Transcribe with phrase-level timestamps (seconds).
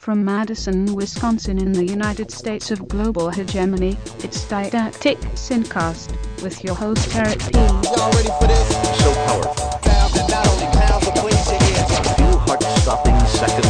[0.00, 6.74] From Madison, Wisconsin in the United States of global hegemony, it's Didactic SynCast with your
[6.74, 7.58] host Eric P.
[7.58, 8.68] Y'all ready for this?
[8.98, 9.52] so powerful.
[9.84, 11.90] Sound that not only pounds but cleans your ears.
[11.98, 13.69] A few heart-stopping seconds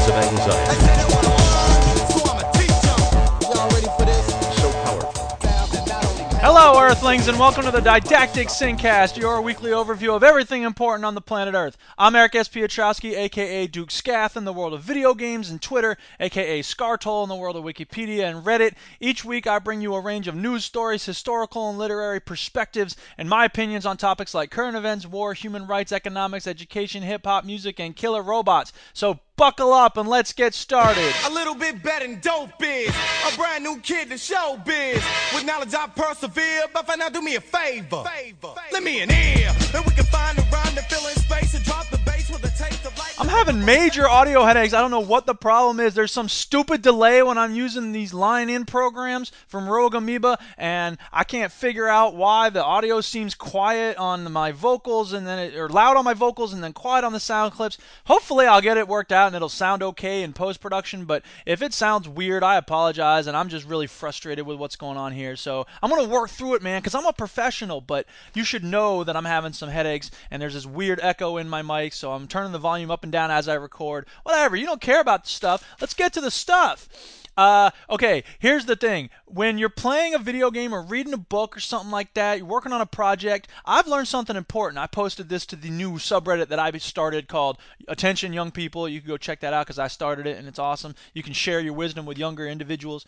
[6.91, 11.21] Earthlings, and welcome to the Didactic SynCast, your weekly overview of everything important on the
[11.21, 11.77] planet Earth.
[11.97, 12.49] I'm Eric S.
[12.49, 17.29] Piotrowski, aka Duke Scath, in the world of video games and Twitter, aka Scartol in
[17.29, 18.75] the world of Wikipedia and Reddit.
[18.99, 23.29] Each week, I bring you a range of news stories, historical and literary perspectives, and
[23.29, 27.79] my opinions on topics like current events, war, human rights, economics, education, hip hop, music,
[27.79, 28.73] and killer robots.
[28.95, 31.15] So buckle up and let's get started.
[31.25, 32.95] A little bit better than dope is.
[33.27, 35.03] A brand new kid to show biz.
[35.35, 38.05] With knowledge I persevere, but for now do me a favor.
[38.05, 41.55] Favor, Let me an ear, and we can find a rhyme to fill in space
[41.55, 42.80] and drop the bass with a taste of light.
[43.21, 44.73] I'm having major audio headaches.
[44.73, 45.93] I don't know what the problem is.
[45.93, 51.25] There's some stupid delay when I'm using these line-in programs from Rogue Amoeba, and I
[51.25, 55.69] can't figure out why the audio seems quiet on my vocals and then it, or
[55.69, 57.77] loud on my vocals and then quiet on the sound clips.
[58.07, 61.05] Hopefully, I'll get it worked out and it'll sound okay in post-production.
[61.05, 64.97] But if it sounds weird, I apologize, and I'm just really frustrated with what's going
[64.97, 65.37] on here.
[65.37, 67.83] So I'm gonna work through it, man, because I'm a professional.
[67.83, 71.51] But you should know that I'm having some headaches and there's this weird echo in
[71.51, 74.07] my mic, so I'm turning the volume up and down as I record.
[74.23, 75.65] Whatever, you don't care about the stuff.
[75.81, 76.89] Let's get to the stuff.
[77.37, 79.09] Uh, okay, here's the thing.
[79.27, 82.47] When you're playing a video game or reading a book or something like that, you're
[82.47, 84.79] working on a project, I've learned something important.
[84.79, 88.89] I posted this to the new subreddit that I started called Attention Young People.
[88.89, 90.95] You can go check that out because I started it and it's awesome.
[91.15, 93.07] You can share your wisdom with younger individuals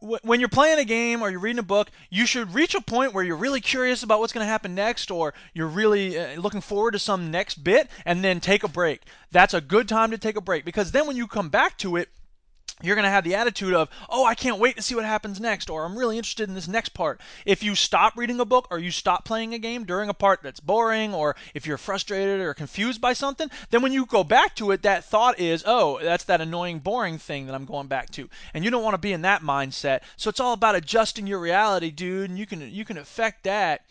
[0.00, 3.12] when you're playing a game or you're reading a book, you should reach a point
[3.12, 6.60] where you're really curious about what's going to happen next, or you're really uh, looking
[6.60, 9.02] forward to some next bit, and then take a break.
[9.30, 11.96] That's a good time to take a break because then when you come back to
[11.96, 12.08] it,
[12.82, 15.40] you're going to have the attitude of, oh, I can't wait to see what happens
[15.40, 17.20] next, or I'm really interested in this next part.
[17.44, 20.40] If you stop reading a book or you stop playing a game during a part
[20.42, 24.54] that's boring, or if you're frustrated or confused by something, then when you go back
[24.56, 28.10] to it, that thought is, oh, that's that annoying, boring thing that I'm going back
[28.10, 28.28] to.
[28.54, 30.00] And you don't want to be in that mindset.
[30.16, 33.82] So it's all about adjusting your reality, dude, and you can you can affect that.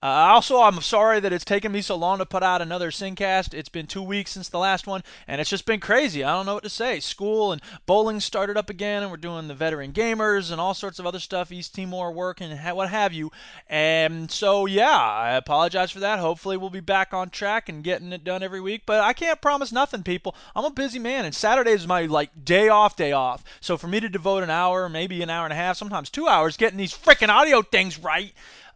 [0.00, 3.52] Uh, also, I'm sorry that it's taken me so long to put out another SynCast.
[3.52, 6.22] It's been two weeks since the last one, and it's just been crazy.
[6.22, 7.00] I don't know what to say.
[7.00, 11.00] School and bowling started up again, and we're doing the veteran gamers and all sorts
[11.00, 13.32] of other stuff, East Timor work and ha- what have you.
[13.68, 16.20] And so, yeah, I apologize for that.
[16.20, 18.82] Hopefully, we'll be back on track and getting it done every week.
[18.86, 20.36] But I can't promise nothing, people.
[20.54, 23.42] I'm a busy man, and Saturday is my like day off, day off.
[23.60, 26.28] So for me to devote an hour, maybe an hour and a half, sometimes two
[26.28, 28.32] hours, getting these freaking audio things right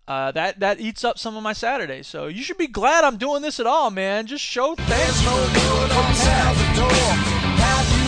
[0.09, 2.07] uh, that that eats up some of my Saturdays.
[2.07, 4.27] So you should be glad I'm doing this at all, man.
[4.27, 5.25] Just show thanks.
[5.25, 5.31] no
[7.65, 8.03] Have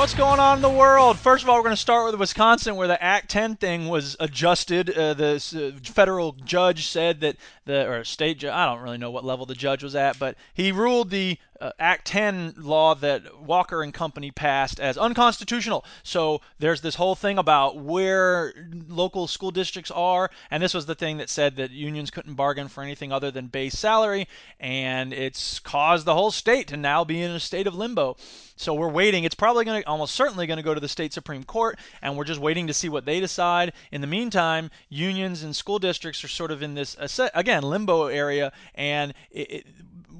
[0.00, 1.18] What's going on in the world?
[1.18, 4.16] First of all, we're going to start with Wisconsin, where the Act 10 thing was
[4.18, 4.88] adjusted.
[4.88, 9.10] Uh, the uh, federal judge said that the or state judge, I don't really know
[9.10, 13.42] what level the judge was at, but he ruled the uh, Act 10 law that
[13.42, 15.84] Walker and company passed as unconstitutional.
[16.02, 18.54] So there's this whole thing about where
[18.88, 22.68] local school districts are, and this was the thing that said that unions couldn't bargain
[22.68, 24.26] for anything other than base salary,
[24.58, 28.16] and it's caused the whole state to now be in a state of limbo.
[28.56, 29.24] So we're waiting.
[29.24, 32.16] It's probably going to, almost certainly going to go to the state Supreme Court, and
[32.16, 33.72] we're just waiting to see what they decide.
[33.90, 36.96] In the meantime, unions and school districts are sort of in this,
[37.34, 39.66] again, limbo area, and it, it,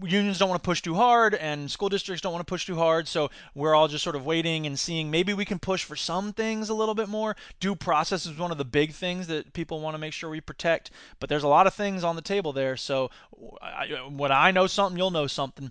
[0.04, 2.76] unions don't want to push too hard and school districts don't want to push too
[2.76, 5.96] hard so we're all just sort of waiting and seeing maybe we can push for
[5.96, 9.52] some things a little bit more due process is one of the big things that
[9.52, 12.22] people want to make sure we protect but there's a lot of things on the
[12.22, 13.10] table there so
[13.62, 15.70] I, when i know something you'll know something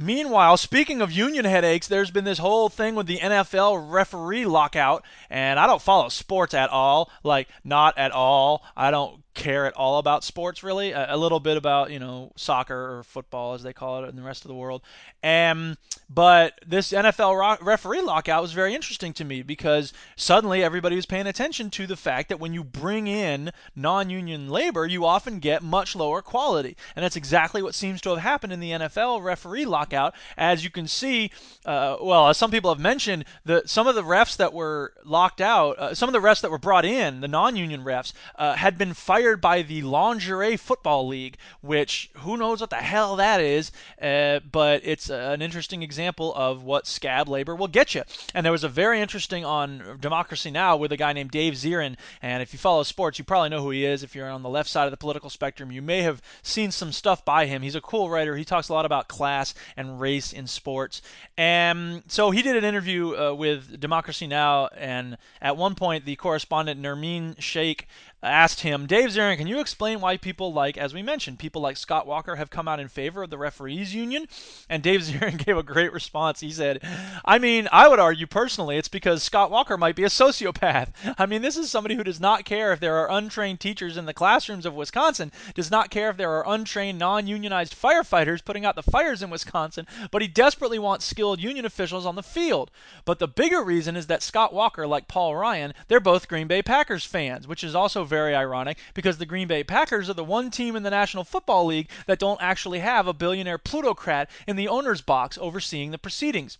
[0.00, 5.04] Meanwhile, speaking of union headaches, there's been this whole thing with the NFL referee lockout,
[5.28, 7.10] and I don't follow sports at all.
[7.24, 8.64] Like, not at all.
[8.76, 10.92] I don't care at all about sports really.
[10.92, 14.16] A, a, little bit about you know soccer or football as they call it in
[14.16, 14.82] the rest of the world.
[15.22, 15.78] And
[16.10, 21.06] but this NFL ro- referee lockout was very interesting to me because suddenly everybody was
[21.06, 25.62] paying attention to the fact that when you bring in non-union labor, you often get
[25.62, 29.66] much lower quality, and that's exactly what seems to have happened in the NFL referee
[29.66, 30.14] lockout.
[30.36, 31.30] As you can see,
[31.64, 35.40] uh, well, as some people have mentioned, the some of the refs that were locked
[35.40, 38.78] out, uh, some of the refs that were brought in, the non-union refs, uh, had
[38.78, 43.42] been fired hired by the Lingerie Football League, which who knows what the hell that
[43.42, 43.70] is,
[44.00, 48.04] uh, but it's an interesting example of what scab labor will get you.
[48.34, 51.96] And there was a very interesting on Democracy Now with a guy named Dave Zirin,
[52.22, 54.02] and if you follow sports, you probably know who he is.
[54.02, 56.90] If you're on the left side of the political spectrum, you may have seen some
[56.90, 57.60] stuff by him.
[57.60, 58.34] He's a cool writer.
[58.34, 61.02] He talks a lot about class and race in sports.
[61.36, 66.16] And so he did an interview uh, with Democracy Now, and at one point, the
[66.16, 67.86] correspondent Nermeen Sheikh
[68.22, 71.76] asked him, Dave Zirin, can you explain why people like, as we mentioned, people like
[71.76, 74.26] Scott Walker have come out in favor of the referees union?
[74.68, 76.40] And Dave Zirin gave a great response.
[76.40, 76.80] He said,
[77.24, 80.88] I mean, I would argue personally it's because Scott Walker might be a sociopath.
[81.16, 84.06] I mean, this is somebody who does not care if there are untrained teachers in
[84.06, 88.64] the classrooms of Wisconsin, does not care if there are untrained, non unionized firefighters putting
[88.64, 92.72] out the fires in Wisconsin, but he desperately wants skilled union officials on the field.
[93.04, 96.62] But the bigger reason is that Scott Walker, like Paul Ryan, they're both Green Bay
[96.62, 100.50] Packers fans, which is also very ironic because the Green Bay Packers are the one
[100.50, 104.66] team in the National Football League that don't actually have a billionaire plutocrat in the
[104.66, 106.58] owner's box overseeing the proceedings.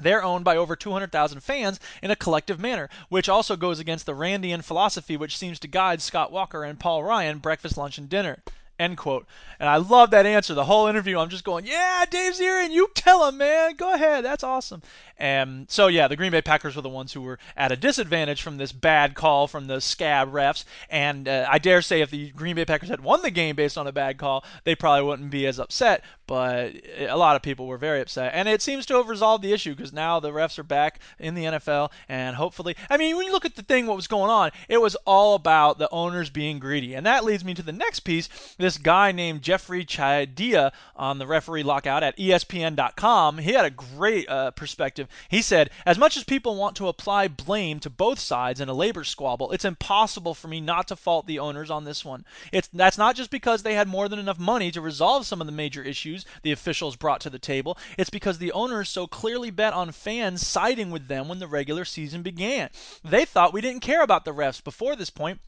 [0.00, 4.14] They're owned by over 200,000 fans in a collective manner, which also goes against the
[4.14, 8.42] Randian philosophy which seems to guide Scott Walker and Paul Ryan breakfast, lunch, and dinner.
[8.78, 9.26] End quote.
[9.60, 10.52] And I love that answer.
[10.52, 13.76] The whole interview, I'm just going, yeah, Dave Zirin, you tell him, man.
[13.76, 14.24] Go ahead.
[14.24, 14.82] That's awesome.
[15.16, 18.42] And so, yeah, the Green Bay Packers were the ones who were at a disadvantage
[18.42, 20.64] from this bad call from the scab refs.
[20.90, 23.78] And uh, I dare say if the Green Bay Packers had won the game based
[23.78, 26.02] on a bad call, they probably wouldn't be as upset.
[26.26, 28.32] But a lot of people were very upset.
[28.34, 31.34] And it seems to have resolved the issue because now the refs are back in
[31.34, 31.90] the NFL.
[32.08, 34.80] And hopefully, I mean, when you look at the thing, what was going on, it
[34.80, 36.94] was all about the owners being greedy.
[36.94, 38.28] And that leads me to the next piece.
[38.56, 44.28] This guy named Jeffri Chadiha on the referee lockout at ESPN.com, he had a great
[44.28, 45.08] uh, perspective.
[45.28, 48.74] He said, As much as people want to apply blame to both sides in a
[48.74, 52.24] labor squabble, it's impossible for me not to fault the owners on this one.
[52.50, 55.46] It's That's not just because they had more than enough money to resolve some of
[55.46, 59.50] the major issues the officials brought to the table, it's because the owners so clearly
[59.50, 62.70] bet on fans siding with them when the regular season began.
[63.02, 65.40] They thought we didn't care about the refs before this point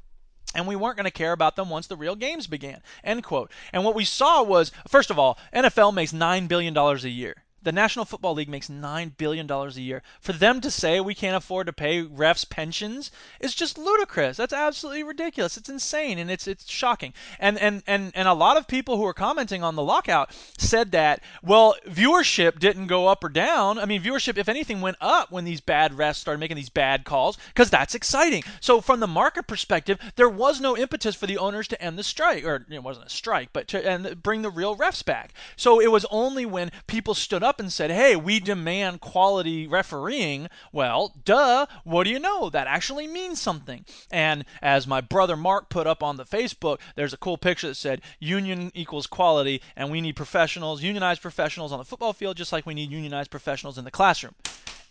[0.55, 2.81] and we weren't going to care about them once the real games began.
[3.05, 3.51] End quote.
[3.73, 7.45] And what we saw was, first of all, NFL makes $9 billion a year.
[7.67, 10.01] The National Football League makes $9 billion a year.
[10.21, 13.11] For them to say we can't afford to pay refs pensions
[13.41, 14.37] is just ludicrous.
[14.37, 15.57] That's absolutely ridiculous.
[15.57, 17.13] It's insane and it's it's shocking.
[17.41, 20.93] And and and and a lot of people who are commenting on the lockout said
[20.93, 23.81] that, well, viewership didn't go up or down.
[23.81, 27.05] I mean, viewership if anything went up when these bad refs started making these bad
[27.05, 28.45] calls because that's exciting.
[28.61, 32.05] So from the market perspective, there was no impetus for the owners to end the
[32.05, 35.33] strike or it wasn't a strike, but to and bring the real refs back.
[35.57, 40.49] So it was only when people stood up and said, "Hey, we demand quality refereeing."
[40.73, 42.51] Well, duh, what do you know?
[42.51, 43.85] That actually means something.
[44.11, 47.75] And as my brother Mark put up on the Facebook, there's a cool picture that
[47.75, 52.53] said, "Union equals quality, and we need professionals, unionized professionals on the football field just
[52.53, 54.35] like we need unionized professionals in the classroom."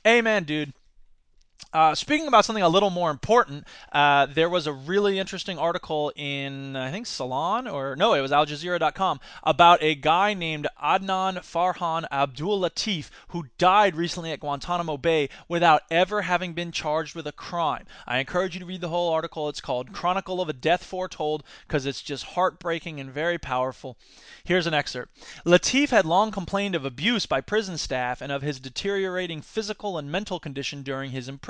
[0.06, 0.74] Amen, dude.
[1.76, 6.10] Uh, speaking about something a little more important, uh, there was a really interesting article
[6.16, 11.40] in, I think, Salon, or no, it was Al Jazeera.com, about a guy named Adnan
[11.40, 17.28] Farhan Abdul Latif who died recently at Guantanamo Bay without ever having been charged with
[17.28, 17.86] a crime.
[18.08, 19.50] I encourage you to read the whole article.
[19.50, 23.98] It's called Chronicle of a Death Foretold because it's just heartbreaking and very powerful.
[24.46, 25.14] Here's an excerpt
[25.46, 30.10] Latif had long complained of abuse by prison staff and of his deteriorating physical and
[30.10, 31.45] mental condition during his imprisonment.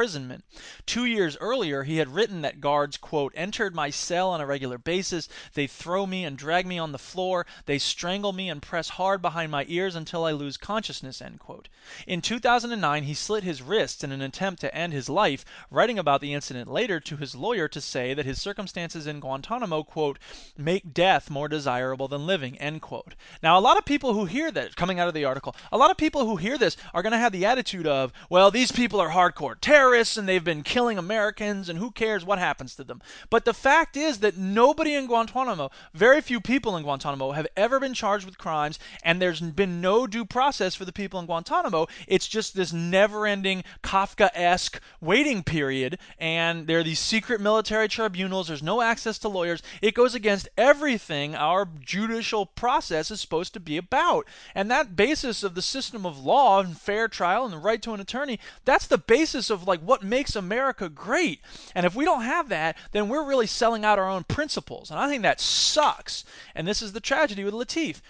[0.85, 4.77] Two years earlier, he had written that guards, quote, entered my cell on a regular
[4.77, 5.29] basis.
[5.53, 7.45] They throw me and drag me on the floor.
[7.65, 11.69] They strangle me and press hard behind my ears until I lose consciousness, end quote.
[12.05, 16.19] In 2009, he slit his wrists in an attempt to end his life, writing about
[16.19, 20.19] the incident later to his lawyer to say that his circumstances in Guantanamo, quote,
[20.57, 23.15] make death more desirable than living, end quote.
[23.41, 25.91] Now, a lot of people who hear that, coming out of the article, a lot
[25.91, 28.99] of people who hear this are going to have the attitude of, well, these people
[28.99, 32.83] are hardcore terrorists terrorists and they've been killing Americans and who cares what happens to
[32.83, 32.99] them.
[33.29, 37.79] But the fact is that nobody in Guantanamo, very few people in Guantanamo, have ever
[37.79, 41.85] been charged with crimes and there's been no due process for the people in Guantanamo.
[42.07, 47.87] It's just this never ending Kafka esque waiting period and there are these secret military
[47.87, 48.47] tribunals.
[48.47, 49.61] There's no access to lawyers.
[49.83, 54.25] It goes against everything our judicial process is supposed to be about.
[54.55, 57.93] And that basis of the system of law and fair trial and the right to
[57.93, 61.41] an attorney, that's the basis of like what makes America great.
[61.73, 64.91] And if we don't have that, then we're really selling out our own principles.
[64.91, 66.23] And I think that sucks.
[66.53, 68.01] And this is the tragedy with Latif.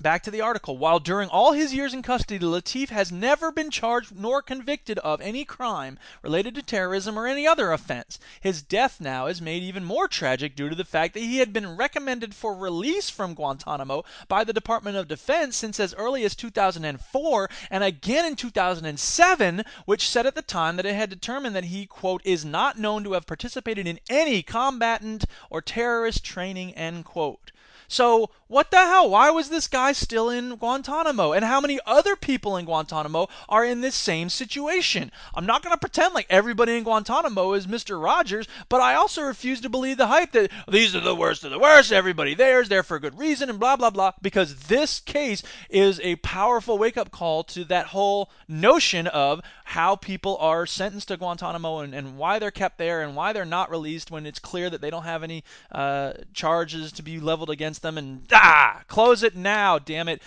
[0.00, 0.76] Back to the article.
[0.76, 5.20] While during all his years in custody, Latif has never been charged nor convicted of
[5.20, 8.18] any crime related to terrorism or any other offense.
[8.40, 11.52] His death now is made even more tragic due to the fact that he had
[11.52, 16.34] been recommended for release from Guantanamo by the Department of Defense since as early as
[16.34, 21.66] 2004 and again in 2007, which said at the time that it had determined that
[21.66, 27.04] he, quote, is not known to have participated in any combatant or terrorist training, end
[27.04, 27.52] quote.
[27.86, 29.08] So, what the hell?
[29.08, 31.32] Why was this guy still in Guantanamo?
[31.32, 35.10] And how many other people in Guantanamo are in this same situation?
[35.34, 38.02] I'm not going to pretend like everybody in Guantanamo is Mr.
[38.02, 41.52] Rogers, but I also refuse to believe the hype that these are the worst of
[41.52, 44.54] the worst, everybody there is there for a good reason, and blah, blah, blah, because
[44.66, 50.36] this case is a powerful wake up call to that whole notion of how people
[50.36, 54.10] are sentenced to Guantanamo and, and why they're kept there and why they're not released
[54.10, 57.96] when it's clear that they don't have any uh, charges to be leveled against them
[57.96, 60.22] and ah, close it now, damn it.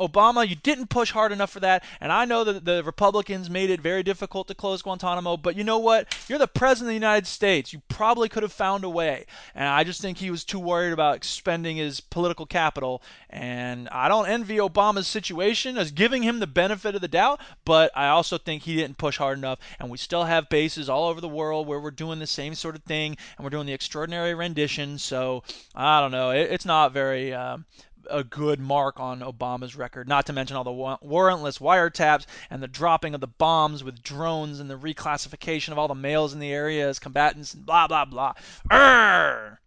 [0.00, 3.70] Obama, you didn't push hard enough for that, and I know that the Republicans made
[3.70, 6.08] it very difficult to close Guantanamo, but you know what?
[6.28, 7.72] You're the President of the United States.
[7.72, 10.92] You probably could have found a way, and I just think he was too worried
[10.92, 16.46] about expending his political capital, and I don't envy Obama's situation as giving him the
[16.46, 19.98] benefit of the doubt, but I also think he didn't push hard enough, and we
[19.98, 23.18] still have bases all over the world where we're doing the same sort of thing,
[23.36, 25.42] and we're doing the extraordinary rendition, so
[25.74, 26.30] I don't know.
[26.30, 27.34] It, it's not very.
[27.34, 27.66] Um,
[28.10, 32.62] a good mark on Obama's record, not to mention all the wa- warrantless wiretaps and
[32.62, 36.40] the dropping of the bombs with drones and the reclassification of all the males in
[36.40, 38.32] the area as combatants and blah, blah, blah.
[38.70, 39.58] Urgh!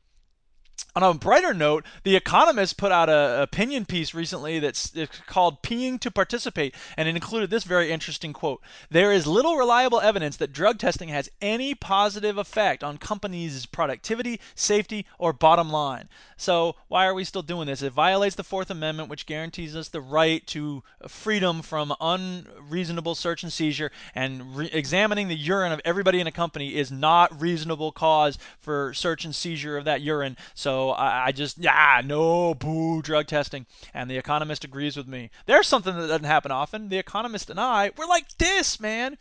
[0.95, 4.93] On a brighter note, The Economist put out an opinion piece recently that's
[5.25, 8.61] called Peeing to Participate, and it included this very interesting quote
[8.91, 14.39] There is little reliable evidence that drug testing has any positive effect on companies' productivity,
[14.53, 16.09] safety, or bottom line.
[16.37, 17.81] So, why are we still doing this?
[17.81, 23.41] It violates the Fourth Amendment, which guarantees us the right to freedom from unreasonable search
[23.41, 27.91] and seizure, and re- examining the urine of everybody in a company is not reasonable
[27.91, 30.37] cause for search and seizure of that urine.
[30.63, 33.65] So I, I just, yeah, no, boo, drug testing.
[33.93, 35.29] And The Economist agrees with me.
[35.46, 36.88] There's something that doesn't happen often.
[36.88, 39.17] The Economist and I, we're like this, man.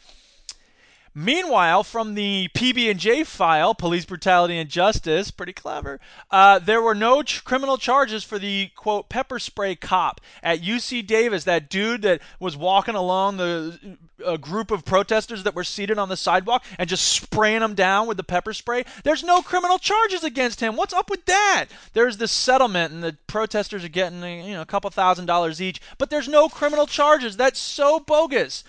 [1.15, 6.01] Meanwhile, from the PB&J file, Police Brutality and Justice, pretty clever,
[6.31, 11.07] uh, there were no ch- criminal charges for the, quote, pepper spray cop at UC
[11.07, 15.99] Davis, that dude that was walking along the a group of protesters that were seated
[15.99, 18.85] on the sidewalk and just spraying them down with the pepper spray.
[19.05, 20.77] There's no criminal charges against him.
[20.77, 21.67] What's up with that?
[21.93, 25.81] There's this settlement, and the protesters are getting, you know, a couple thousand dollars each,
[25.99, 27.37] but there's no criminal charges.
[27.37, 28.65] That's so bogus.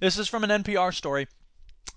[0.00, 1.26] This is from an NPR story.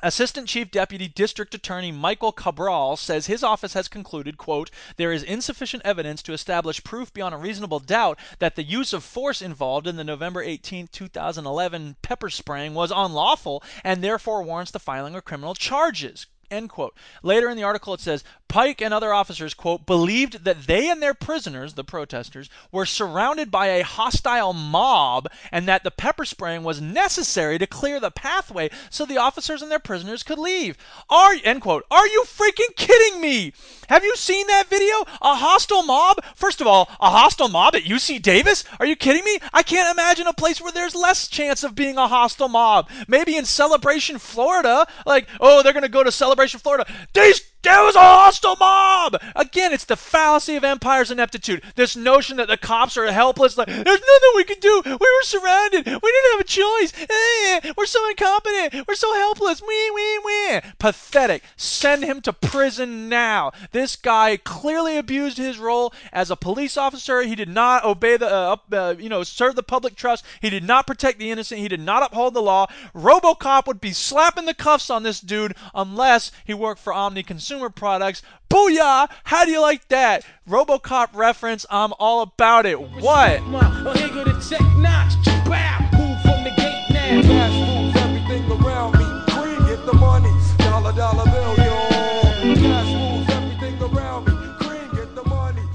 [0.02, 5.24] Assistant Chief Deputy District Attorney Michael Cabral says his office has concluded, quote, there is
[5.24, 9.88] insufficient evidence to establish proof beyond a reasonable doubt that the use of force involved
[9.88, 15.26] in the November 18, 2011 pepper spraying was unlawful and therefore warrants the filing of
[15.26, 16.28] criminal charges.
[16.52, 16.96] End quote.
[17.24, 21.02] Later in the article, it says Pike and other officers, quote, believed that they and
[21.02, 26.64] their prisoners, the protesters, were surrounded by a hostile mob and that the pepper spraying
[26.64, 30.78] was necessary to clear the pathway so the officers and their prisoners could leave.
[31.10, 33.52] Are, end quote, are you freaking kidding me?
[33.90, 35.02] Have you seen that video?
[35.22, 36.24] A hostile mob?
[36.36, 38.64] First of all, a hostile mob at UC Davis?
[38.80, 39.38] Are you kidding me?
[39.54, 42.90] I can't imagine a place where there's less chance of being a hostile mob.
[43.08, 44.88] Maybe in Celebration, Florida.
[45.06, 46.86] Like, oh, they're going to go to Celebration, Florida.
[47.14, 49.20] These there was a hostile mob!
[49.36, 51.64] Again, it's the fallacy of empire's ineptitude.
[51.76, 54.82] This notion that the cops are helpless, like, there's nothing we can do.
[54.86, 55.86] We were surrounded.
[55.86, 56.94] We didn't have a choice.
[56.96, 58.88] Eh, we're so incompetent.
[58.88, 59.64] We're so helpless.
[59.64, 60.60] Wee, wee, wee.
[60.78, 61.44] Pathetic.
[61.58, 63.52] Send him to prison now.
[63.72, 67.24] This guy clearly abused his role as a police officer.
[67.24, 70.24] He did not obey the, uh, uh, you know, serve the public trust.
[70.40, 71.62] He did not protect the innocent.
[71.62, 72.68] He did not uphold the law.
[72.94, 77.55] Robocop would be slapping the cuffs on this dude unless he worked for Omni Consumer
[77.70, 78.22] Products.
[78.50, 79.10] Booyah!
[79.24, 80.26] How do you like that?
[80.48, 81.66] Robocop reference.
[81.70, 82.80] I'm all about it.
[82.80, 83.48] What?
[83.50, 84.16] Well, here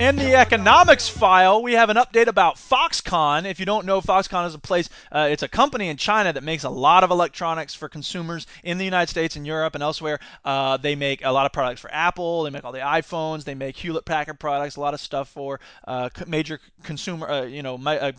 [0.01, 3.45] In the economics file, we have an update about Foxconn.
[3.45, 6.43] If you don't know, Foxconn is a place, uh, it's a company in China that
[6.43, 10.19] makes a lot of electronics for consumers in the United States and Europe and elsewhere.
[10.43, 13.55] Uh, they make a lot of products for Apple, they make all the iPhones, they
[13.55, 17.77] make Hewlett Packard products, a lot of stuff for uh, major consumer, uh, you know,
[17.77, 18.13] my, uh,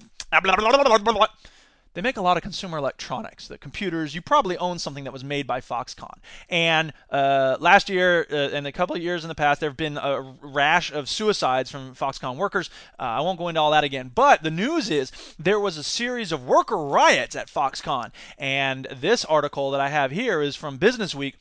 [1.94, 4.16] they make a lot of consumer electronics, the computers.
[4.16, 6.18] You probably own something that was made by Foxconn.
[6.50, 9.78] And uh, last year uh, and a couple of years in the past, there have
[9.78, 12.70] been a rash of suicides from Foxconn workers.
[12.98, 14.12] Uh, I won't go into all that again.
[14.14, 18.12] But the news is there was a series of worker riots at Foxconn.
[18.38, 21.36] And this article that I have here is from Business Week.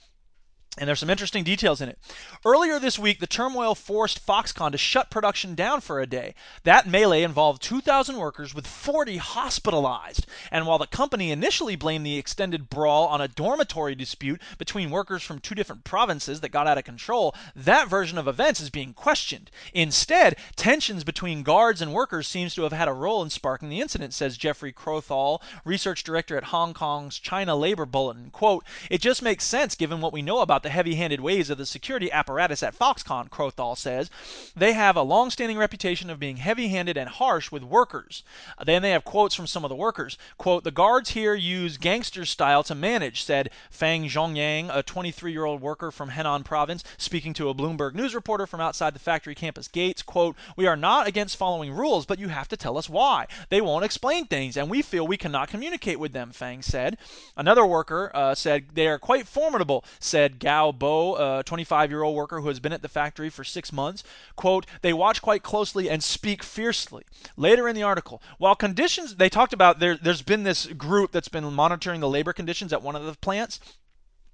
[0.79, 1.99] And there's some interesting details in it.
[2.45, 6.37] Earlier this week, the turmoil forced Foxconn to shut production down for a day.
[6.63, 10.27] That melee involved 2,000 workers with 40 hospitalized.
[10.49, 15.25] And while the company initially blamed the extended brawl on a dormitory dispute between workers
[15.25, 18.95] from two different provinces that got out of control, that version of events is being
[18.95, 19.51] questioned.
[19.75, 23.81] Instead, tensions between guards and workers seems to have had a role in sparking the
[23.81, 28.31] incident, says Geoffrey Crothall, research director at Hong Kong's China Labor Bulletin.
[28.31, 31.59] Quote, It just makes sense given what we know about the heavy handed ways of
[31.59, 34.11] the security apparatus at Foxconn, Crothall says.
[34.57, 38.23] They have a long standing reputation of being heavy handed and harsh with workers.
[38.65, 40.19] Then they have quotes from some of the workers.
[40.39, 45.45] Quote, The guards here use gangster style to manage, said Fang Zhongyang, a 23 year
[45.45, 49.35] old worker from Henan province, speaking to a Bloomberg News reporter from outside the factory
[49.35, 50.03] campus gates.
[50.03, 53.27] Quote, We are not against following rules, but you have to tell us why.
[53.49, 56.99] They won't explain things, and we feel we cannot communicate with them, Fang said.
[57.37, 62.17] Another worker uh, said, They are quite formidable, said Gao Bo, a 25 year old
[62.17, 64.03] worker who has been at the factory for six months.
[64.35, 67.05] Quote, they watch quite closely and speak fiercely.
[67.37, 71.29] Later in the article, while conditions, they talked about there, there's been this group that's
[71.29, 73.61] been monitoring the labor conditions at one of the plants.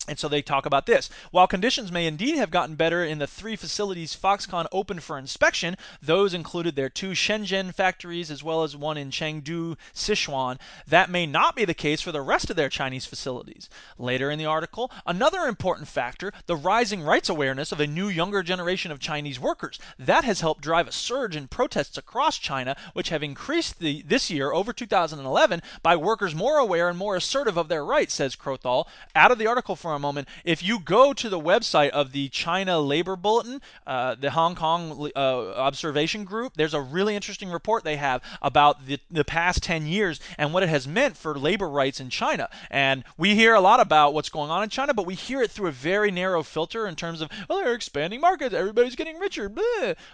[0.09, 1.11] And so they talk about this.
[1.31, 5.77] While conditions may indeed have gotten better in the three facilities Foxconn opened for inspection,
[6.01, 11.27] those included their two Shenzhen factories as well as one in Chengdu, Sichuan, that may
[11.27, 13.69] not be the case for the rest of their Chinese facilities.
[13.99, 18.43] Later in the article, another important factor, the rising rights awareness of a new younger
[18.43, 19.79] generation of Chinese workers.
[19.99, 24.31] That has helped drive a surge in protests across China, which have increased the, this
[24.31, 28.87] year over 2011 by workers more aware and more assertive of their rights, says Crothall.
[29.15, 30.29] Out of the article for a moment.
[30.45, 35.11] If you go to the website of the China Labor Bulletin, uh, the Hong Kong
[35.17, 39.87] uh, Observation Group, there's a really interesting report they have about the, the past 10
[39.87, 42.49] years and what it has meant for labor rights in China.
[42.71, 45.51] And we hear a lot about what's going on in China, but we hear it
[45.51, 49.51] through a very narrow filter in terms of, well, they're expanding markets, everybody's getting richer.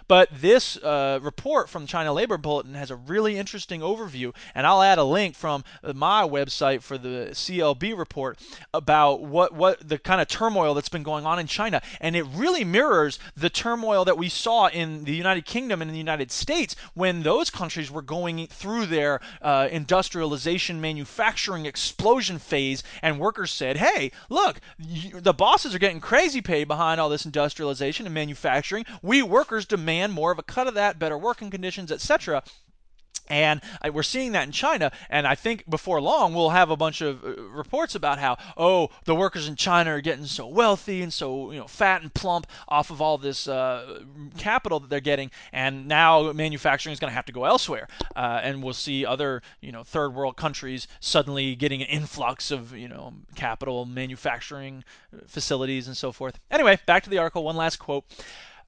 [0.07, 4.81] But this uh, report from China Labor Bulletin has a really interesting overview, and I'll
[4.81, 5.63] add a link from
[5.93, 8.39] my website for the CLB report
[8.73, 12.23] about what what the kind of turmoil that's been going on in China, and it
[12.33, 16.31] really mirrors the turmoil that we saw in the United Kingdom and in the United
[16.31, 23.51] States when those countries were going through their uh, industrialization, manufacturing explosion phase, and workers
[23.51, 28.13] said, "Hey, look, you, the bosses are getting crazy paid behind all this industrialization and
[28.13, 28.85] manufacturing.
[29.01, 32.43] We workers demand more of a cut of that, better working conditions, etc."
[33.27, 37.01] And we're seeing that in China, and I think before long we'll have a bunch
[37.01, 41.11] of uh, reports about how oh the workers in China are getting so wealthy and
[41.11, 44.01] so you know fat and plump off of all this uh,
[44.37, 48.41] capital that they're getting, and now manufacturing is going to have to go elsewhere, uh,
[48.43, 52.89] and we'll see other you know third world countries suddenly getting an influx of you
[52.89, 54.83] know capital, manufacturing
[55.13, 56.39] uh, facilities, and so forth.
[56.51, 57.43] Anyway, back to the article.
[57.43, 58.03] One last quote.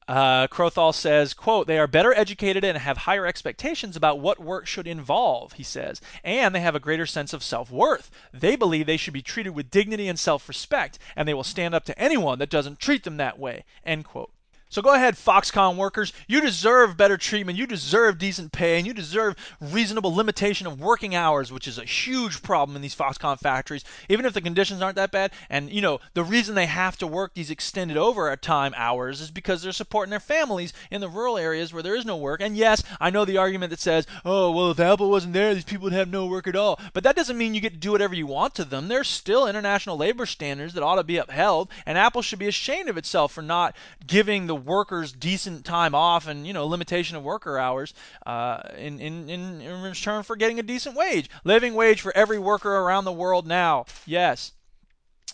[0.07, 0.47] Uh,
[0.91, 5.53] says, quote, they are better educated and have higher expectations about what work should involve,
[5.53, 8.11] he says, and they have a greater sense of self-worth.
[8.31, 11.85] They believe they should be treated with dignity and self-respect, and they will stand up
[11.85, 14.34] to anyone that doesn't treat them that way, end quote.
[14.75, 16.11] So go ahead, Foxconn workers.
[16.27, 17.57] You deserve better treatment.
[17.57, 21.85] You deserve decent pay, and you deserve reasonable limitation of working hours, which is a
[21.85, 23.85] huge problem in these Foxconn factories.
[24.09, 27.07] Even if the conditions aren't that bad, and you know the reason they have to
[27.07, 31.71] work these extended overtime hours is because they're supporting their families in the rural areas
[31.71, 32.41] where there is no work.
[32.41, 35.63] And yes, I know the argument that says, "Oh, well, if Apple wasn't there, these
[35.63, 37.93] people would have no work at all." But that doesn't mean you get to do
[37.93, 38.89] whatever you want to them.
[38.89, 42.89] There's still international labor standards that ought to be upheld, and Apple should be ashamed
[42.89, 43.73] of itself for not
[44.05, 47.93] giving the workers decent time off and you know limitation of worker hours
[48.25, 52.39] uh, in, in, in, in return for getting a decent wage living wage for every
[52.39, 54.51] worker around the world now yes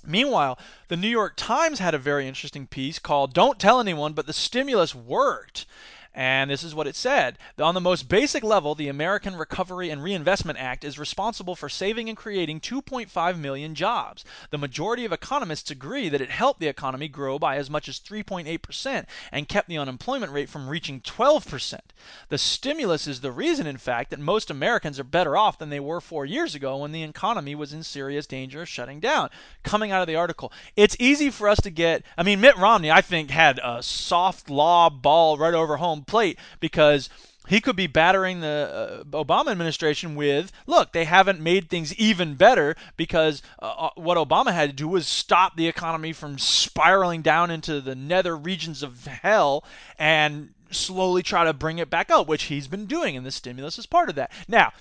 [0.03, 4.25] Meanwhile, the New York Times had a very interesting piece called Don't Tell Anyone, but
[4.25, 5.67] the Stimulus Worked.
[6.13, 7.37] And this is what it said.
[7.57, 12.09] On the most basic level, the American Recovery and Reinvestment Act is responsible for saving
[12.09, 14.25] and creating 2.5 million jobs.
[14.49, 17.99] The majority of economists agree that it helped the economy grow by as much as
[17.99, 21.79] 3.8% and kept the unemployment rate from reaching 12%.
[22.27, 25.79] The stimulus is the reason, in fact, that most Americans are better off than they
[25.79, 29.29] were four years ago when the economy was in serious danger of shutting down.
[29.63, 32.03] Coming out of the article, it's easy for us to get.
[32.17, 36.37] I mean, Mitt Romney, I think, had a soft law ball right over home plate
[36.59, 37.09] because
[37.47, 42.35] he could be battering the uh, Obama administration with, look, they haven't made things even
[42.35, 47.21] better because uh, uh, what Obama had to do was stop the economy from spiraling
[47.21, 49.63] down into the nether regions of hell
[49.97, 53.79] and slowly try to bring it back up, which he's been doing, and the stimulus
[53.79, 54.31] is part of that.
[54.47, 54.71] Now,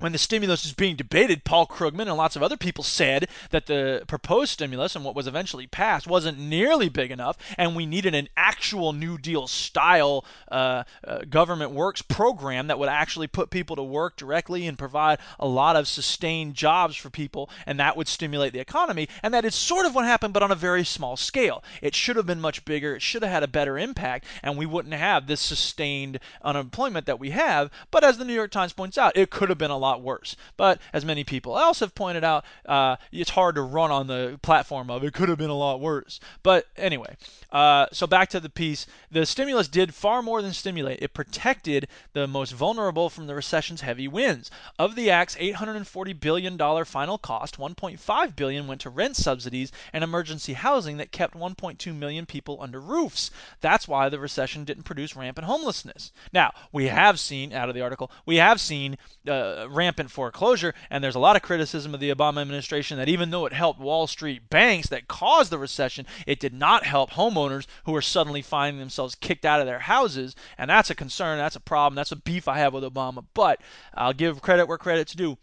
[0.00, 3.66] when the stimulus was being debated, Paul Krugman and lots of other people said that
[3.66, 8.14] the proposed stimulus and what was eventually passed wasn't nearly big enough, and we needed
[8.14, 13.76] an actual New Deal style uh, uh, government works program that would actually put people
[13.76, 18.08] to work directly and provide a lot of sustained jobs for people, and that would
[18.08, 19.08] stimulate the economy.
[19.22, 21.62] And that is sort of what happened, but on a very small scale.
[21.82, 24.66] It should have been much bigger, it should have had a better impact, and we
[24.66, 27.70] wouldn't have this sustained unemployment that we have.
[27.90, 30.36] But as the New York Times points out, it could have been a lot worse.
[30.56, 34.38] But as many people else have pointed out, uh, it's hard to run on the
[34.42, 36.20] platform of it could have been a lot worse.
[36.42, 37.16] But anyway,
[37.52, 38.86] uh, so back to the piece.
[39.10, 41.02] The stimulus did far more than stimulate.
[41.02, 44.50] It protected the most vulnerable from the recession's heavy winds.
[44.78, 50.04] Of the act's 840 billion dollar final cost, 1.5 billion went to rent subsidies and
[50.04, 53.30] emergency housing that kept 1.2 million people under roofs.
[53.60, 56.12] That's why the recession didn't produce rampant homelessness.
[56.32, 61.02] Now we have seen out of the article, we have seen uh, rampant foreclosure, and
[61.02, 64.06] there's a lot of criticism of the Obama administration that even though it helped Wall
[64.06, 68.78] Street banks that caused the recession, it did not help homeowners who are suddenly finding
[68.78, 72.16] themselves kicked out of their houses, and that's a concern, that's a problem, that's a
[72.16, 73.24] beef I have with Obama.
[73.32, 73.62] But
[73.94, 75.38] I'll give credit where credit's due.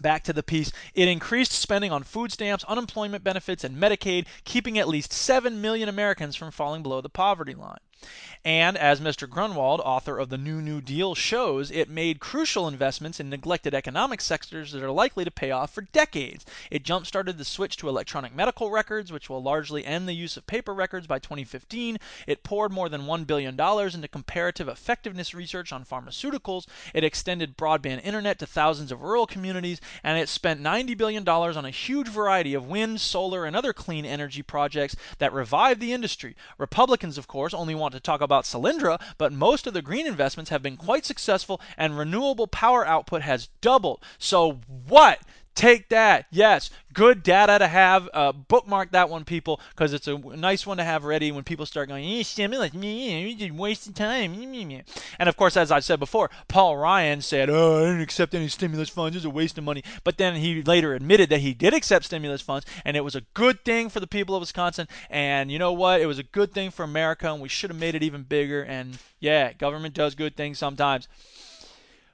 [0.00, 0.70] Back to the piece.
[0.94, 5.88] It increased spending on food stamps, unemployment benefits, and Medicaid, keeping at least 7 million
[5.88, 7.80] Americans from falling below the poverty line.
[8.42, 9.28] And as Mr.
[9.28, 14.22] Grunwald, author of the New New Deal, shows, it made crucial investments in neglected economic
[14.22, 16.46] sectors that are likely to pay off for decades.
[16.70, 20.38] It jump started the switch to electronic medical records, which will largely end the use
[20.38, 21.98] of paper records by 2015.
[22.26, 26.66] It poured more than $1 billion into comparative effectiveness research on pharmaceuticals.
[26.94, 29.82] It extended broadband internet to thousands of rural communities.
[30.02, 34.06] And it spent $90 billion on a huge variety of wind, solar, and other clean
[34.06, 36.34] energy projects that revived the industry.
[36.56, 40.50] Republicans, of course, only want to talk about Solyndra, but most of the green investments
[40.50, 44.02] have been quite successful and renewable power output has doubled.
[44.18, 45.20] So what?
[45.54, 46.26] Take that.
[46.30, 48.08] Yes, good data to have.
[48.14, 51.66] Uh, bookmark that one, people, because it's a nice one to have ready when people
[51.66, 54.32] start going, eh, stimulus, you just wasting time.
[55.18, 58.48] And of course, as I said before, Paul Ryan said, oh, I didn't accept any
[58.48, 59.16] stimulus funds.
[59.16, 59.82] It's a waste of money.
[60.04, 63.22] But then he later admitted that he did accept stimulus funds, and it was a
[63.34, 64.86] good thing for the people of Wisconsin.
[65.10, 66.00] And you know what?
[66.00, 68.62] It was a good thing for America, and we should have made it even bigger.
[68.62, 71.08] And yeah, government does good things sometimes.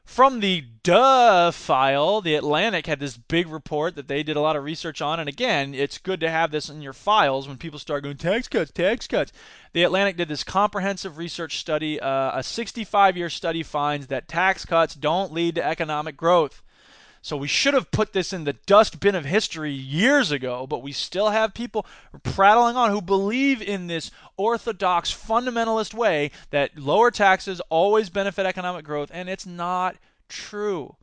[0.07, 4.55] From the duh file, the Atlantic had this big report that they did a lot
[4.55, 5.19] of research on.
[5.19, 8.47] And again, it's good to have this in your files when people start going, tax
[8.49, 9.33] cuts, tax cuts.
[9.73, 12.01] The Atlantic did this comprehensive research study.
[12.01, 16.62] Uh, a 65 year study finds that tax cuts don't lead to economic growth.
[17.27, 20.93] So we should have put this in the dustbin of history years ago, but we
[20.93, 21.85] still have people
[22.23, 28.85] prattling on who believe in this orthodox fundamentalist way that lower taxes always benefit economic
[28.85, 29.97] growth, and it's not
[30.29, 30.95] true.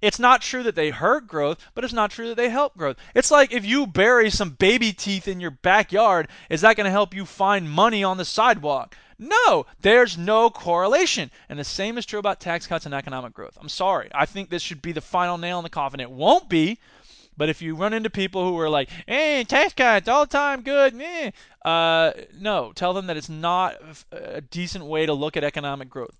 [0.00, 2.96] It's not true that they hurt growth, but it's not true that they help growth.
[3.12, 6.92] It's like if you bury some baby teeth in your backyard, is that going to
[6.92, 8.96] help you find money on the sidewalk?
[9.18, 11.30] No, there's no correlation.
[11.48, 13.56] And the same is true about tax cuts and economic growth.
[13.60, 14.10] I'm sorry.
[14.14, 16.00] I think this should be the final nail in the coffin.
[16.00, 16.78] It won't be.
[17.36, 20.62] But if you run into people who are like, "Hey, tax cuts all the time,
[20.62, 21.32] good," eh,
[21.64, 23.76] uh, no, tell them that it's not
[24.12, 26.16] a decent way to look at economic growth.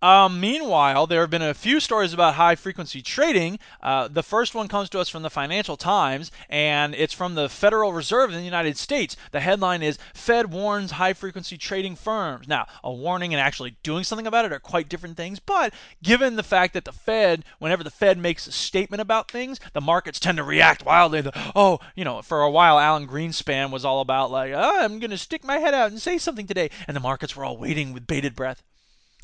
[0.00, 3.58] Um, meanwhile, there have been a few stories about high frequency trading.
[3.82, 7.48] Uh, the first one comes to us from the Financial Times, and it's from the
[7.48, 9.16] Federal Reserve in the United States.
[9.32, 12.46] The headline is Fed warns high frequency trading firms.
[12.46, 16.36] Now, a warning and actually doing something about it are quite different things, but given
[16.36, 20.20] the fact that the Fed, whenever the Fed makes a statement about things, the markets
[20.20, 21.28] tend to react wildly.
[21.56, 25.10] oh, you know, for a while, Alan Greenspan was all about, like, oh, I'm going
[25.10, 27.92] to stick my head out and say something today, and the markets were all waiting
[27.92, 28.62] with bated breath.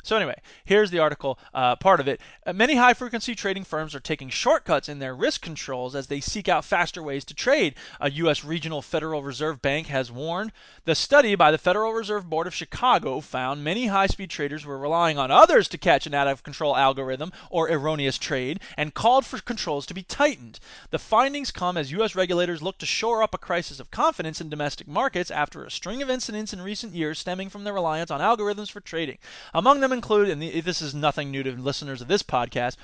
[0.05, 2.21] So anyway, here's the article, uh, part of it.
[2.45, 6.47] Uh, many high-frequency trading firms are taking shortcuts in their risk controls as they seek
[6.47, 7.73] out faster ways to trade.
[7.99, 8.45] A U.S.
[8.45, 10.51] regional Federal Reserve Bank has warned.
[10.83, 15.17] The study by the Federal Reserve Board of Chicago found many high-speed traders were relying
[15.17, 19.95] on others to catch an out-of-control algorithm or erroneous trade and called for controls to
[19.95, 20.59] be tightened.
[20.91, 22.13] The findings come as U.S.
[22.13, 26.03] regulators look to shore up a crisis of confidence in domestic markets after a string
[26.03, 29.17] of incidents in recent years stemming from their reliance on algorithms for trading.
[29.51, 32.75] Among them include, and this is nothing new to listeners of this podcast,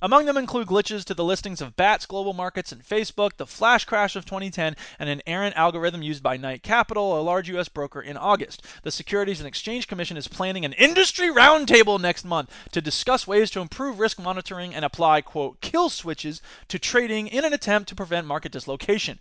[0.00, 3.84] among them include glitches to the listings of BATS global markets and Facebook, the flash
[3.84, 7.68] crash of 2010, and an errant algorithm used by Knight Capital, a large U.S.
[7.68, 8.62] broker, in August.
[8.84, 13.50] The Securities and Exchange Commission is planning an industry roundtable next month to discuss ways
[13.50, 17.96] to improve risk monitoring and apply, quote, kill switches to trading in an attempt to
[17.96, 19.18] prevent market dislocation.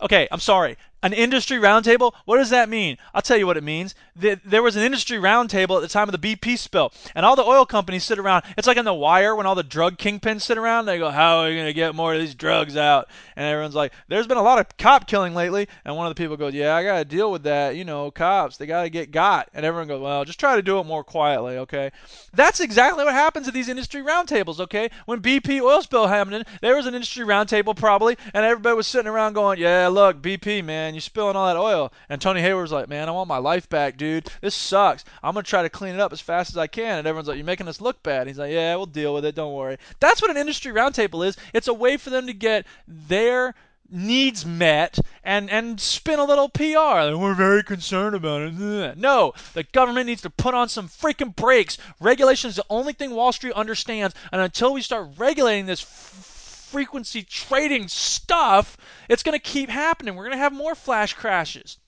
[0.00, 0.76] Okay, I'm sorry.
[1.04, 2.14] An industry roundtable?
[2.24, 2.96] What does that mean?
[3.12, 3.94] I'll tell you what it means.
[4.16, 7.36] The, there was an industry roundtable at the time of the BP spill, and all
[7.36, 8.42] the oil companies sit around.
[8.56, 10.86] It's like on The Wire when all the drug kingpins sit around.
[10.86, 13.74] They go, "How are we going to get more of these drugs out?" And everyone's
[13.74, 16.54] like, "There's been a lot of cop killing lately." And one of the people goes,
[16.54, 17.76] "Yeah, I got to deal with that.
[17.76, 18.56] You know, cops.
[18.56, 21.04] They got to get got." And everyone goes, "Well, just try to do it more
[21.04, 21.90] quietly, okay?"
[22.32, 24.88] That's exactly what happens at these industry roundtables, okay?
[25.04, 29.10] When BP oil spill happened, there was an industry roundtable probably, and everybody was sitting
[29.10, 32.88] around going, "Yeah, look, BP, man, you're spilling all that oil." And Tony Hayward's like,
[32.88, 34.30] "Man, I want my life back, dude.
[34.40, 35.04] This sucks.
[35.22, 37.36] I'm gonna try to clean it up as fast as I can." And everyone's like,
[37.36, 39.34] "You're making us look bad." he's like, "Yeah, we'll deal with it.
[39.34, 41.36] Don't worry." That's what an industry roundtable is.
[41.52, 43.54] It's a way for them to get their
[43.90, 47.10] needs met and and spin a little PR.
[47.10, 48.96] Like, We're very concerned about it.
[48.96, 51.78] No, the government needs to put on some freaking brakes.
[52.00, 56.33] Regulation is the only thing Wall Street understands, and until we start regulating this f-
[56.74, 58.76] frequency trading stuff,
[59.08, 60.16] it's going to keep happening.
[60.16, 61.78] We're going to have more flash crashes.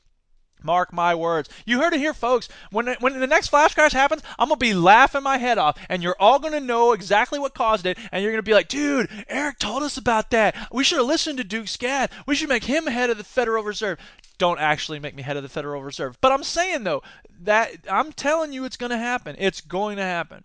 [0.62, 1.48] Mark my words.
[1.64, 2.48] You heard it here, folks.
[2.70, 6.02] When when the next flash crash happens, I'm gonna be laughing my head off, and
[6.02, 9.58] you're all gonna know exactly what caused it, and you're gonna be like, "Dude, Eric
[9.58, 10.56] told us about that.
[10.72, 12.10] We should have listened to Duke Scad.
[12.26, 13.98] We should make him head of the Federal Reserve."
[14.38, 17.02] Don't actually make me head of the Federal Reserve, but I'm saying though
[17.42, 19.36] that I'm telling you it's gonna happen.
[19.38, 20.42] It's going to happen.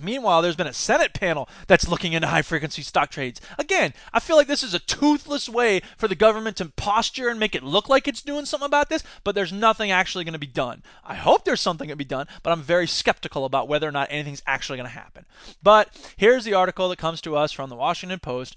[0.00, 3.40] Meanwhile, there's been a Senate panel that's looking into high frequency stock trades.
[3.58, 7.40] Again, I feel like this is a toothless way for the government to posture and
[7.40, 10.38] make it look like it's doing something about this, but there's nothing actually going to
[10.38, 10.82] be done.
[11.04, 13.92] I hope there's something going to be done, but I'm very skeptical about whether or
[13.92, 15.24] not anything's actually going to happen.
[15.62, 18.56] But here's the article that comes to us from the Washington Post.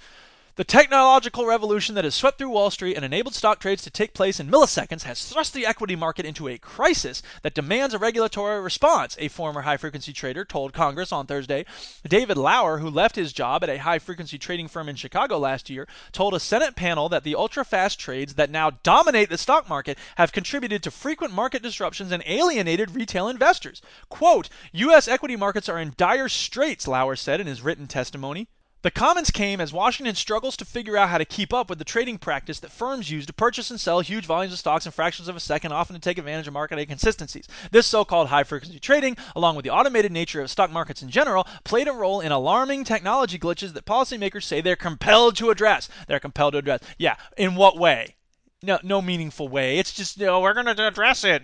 [0.57, 4.13] The technological revolution that has swept through Wall Street and enabled stock trades to take
[4.13, 8.59] place in milliseconds has thrust the equity market into a crisis that demands a regulatory
[8.59, 11.65] response, a former high frequency trader told Congress on Thursday.
[12.05, 15.69] David Lauer, who left his job at a high frequency trading firm in Chicago last
[15.69, 19.69] year, told a Senate panel that the ultra fast trades that now dominate the stock
[19.69, 23.81] market have contributed to frequent market disruptions and alienated retail investors.
[24.09, 25.07] Quote, U.S.
[25.07, 28.49] equity markets are in dire straits, Lauer said in his written testimony.
[28.83, 31.85] The comments came as Washington struggles to figure out how to keep up with the
[31.85, 35.27] trading practice that firms use to purchase and sell huge volumes of stocks in fractions
[35.27, 37.47] of a second, often to take advantage of market inconsistencies.
[37.69, 41.09] This so called high frequency trading, along with the automated nature of stock markets in
[41.09, 45.87] general, played a role in alarming technology glitches that policymakers say they're compelled to address.
[46.07, 46.79] They're compelled to address.
[46.97, 48.15] Yeah, in what way?
[48.63, 49.77] No, no meaningful way.
[49.77, 51.41] It's just, know, we're going to address it.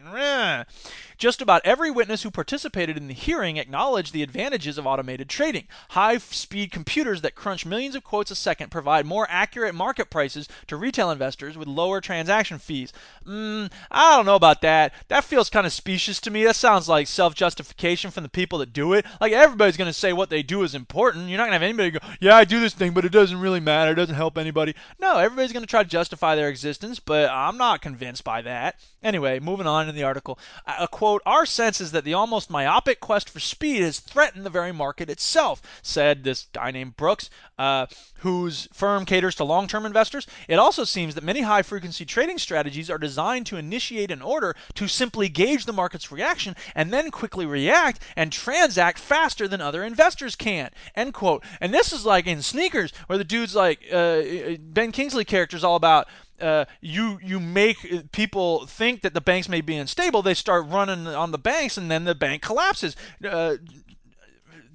[1.17, 5.67] Just about every witness who participated in the hearing acknowledged the advantages of automated trading.
[5.89, 10.47] High speed computers that crunch millions of quotes a second provide more accurate market prices
[10.67, 12.93] to retail investors with lower transaction fees.
[13.25, 14.93] Mm, I don't know about that.
[15.07, 16.43] That feels kind of specious to me.
[16.43, 19.03] That sounds like self justification from the people that do it.
[19.19, 21.29] Like everybody's going to say what they do is important.
[21.29, 23.39] You're not going to have anybody go, yeah, I do this thing, but it doesn't
[23.39, 23.91] really matter.
[23.91, 24.75] It doesn't help anybody.
[24.99, 28.79] No, everybody's going to try to justify their existence, but I'm not convinced by that.
[29.01, 30.37] Anyway, moving on in the article.
[30.67, 34.49] A quote Our sense is that the almost myopic quest for speed has threatened the
[34.49, 39.85] very market itself, said this guy named Brooks, uh, whose firm caters to long term
[39.85, 40.27] investors.
[40.47, 44.55] It also seems that many high frequency trading strategies are designed to initiate an order
[44.75, 49.83] to simply gauge the market's reaction and then quickly react and transact faster than other
[49.83, 50.69] investors can.
[50.95, 51.43] End quote.
[51.61, 54.21] And this is like in sneakers, where the dude's like, uh,
[54.59, 56.07] Ben Kingsley character's all about
[56.39, 60.21] uh, you you make people think that the banks may be unstable.
[60.21, 62.95] They start running on the banks, and then the bank collapses.
[63.23, 63.55] Uh,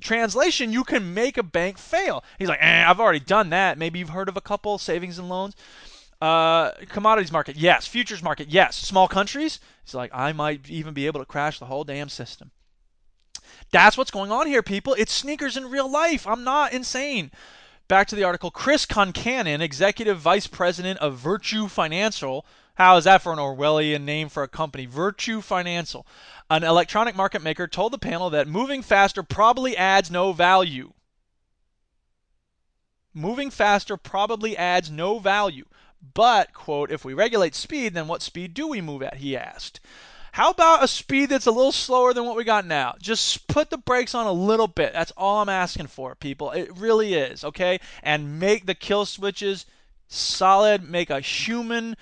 [0.00, 2.24] translation: You can make a bank fail.
[2.38, 3.78] He's like, eh, I've already done that.
[3.78, 5.54] Maybe you've heard of a couple savings and loans.
[6.20, 7.88] Uh, commodities market, yes.
[7.88, 8.76] Futures market, yes.
[8.76, 12.52] Small countries, he's like, I might even be able to crash the whole damn system.
[13.72, 14.94] That's what's going on here, people.
[14.94, 16.24] It's sneakers in real life.
[16.26, 17.32] I'm not insane.
[17.88, 18.50] Back to the article.
[18.50, 22.46] Chris Concannon, executive vice president of Virtu Financial.
[22.74, 24.86] How is that for an Orwellian name for a company?
[24.86, 26.06] Virtu Financial,
[26.48, 30.92] an electronic market maker, told the panel that moving faster probably adds no value.
[33.12, 35.66] Moving faster probably adds no value.
[36.14, 39.16] But, quote, if we regulate speed, then what speed do we move at?
[39.16, 39.80] He asked.
[40.32, 42.94] How about a speed that's a little slower than what we got now?
[42.98, 44.94] Just put the brakes on a little bit.
[44.94, 46.50] That's all I'm asking for, people.
[46.52, 47.80] It really is, okay?
[48.02, 49.66] And make the kill switches
[50.08, 51.96] solid, make a human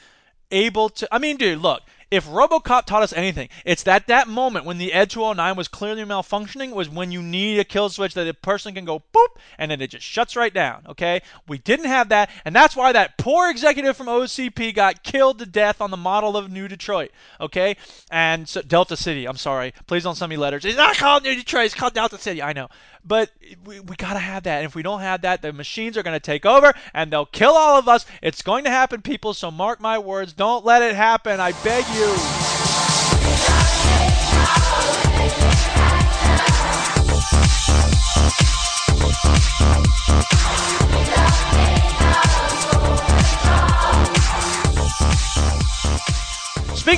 [0.52, 4.64] able to I mean, dude, look, if RoboCop taught us anything, it's that that moment
[4.64, 8.26] when the Ed 209 was clearly malfunctioning was when you need a kill switch that
[8.26, 10.82] a person can go boop and then it just shuts right down.
[10.88, 15.38] Okay, we didn't have that, and that's why that poor executive from OCP got killed
[15.38, 17.12] to death on the model of New Detroit.
[17.40, 17.76] Okay,
[18.10, 19.26] and so, Delta City.
[19.26, 20.64] I'm sorry, please don't send me letters.
[20.64, 21.66] It's not called New Detroit.
[21.66, 22.42] It's called Delta City.
[22.42, 22.68] I know,
[23.04, 23.30] but
[23.64, 24.58] we, we gotta have that.
[24.58, 27.52] And if we don't have that, the machines are gonna take over and they'll kill
[27.52, 28.04] all of us.
[28.20, 29.32] It's going to happen, people.
[29.32, 30.32] So mark my words.
[30.32, 31.38] Don't let it happen.
[31.38, 31.99] I beg you.
[32.00, 32.14] Speaking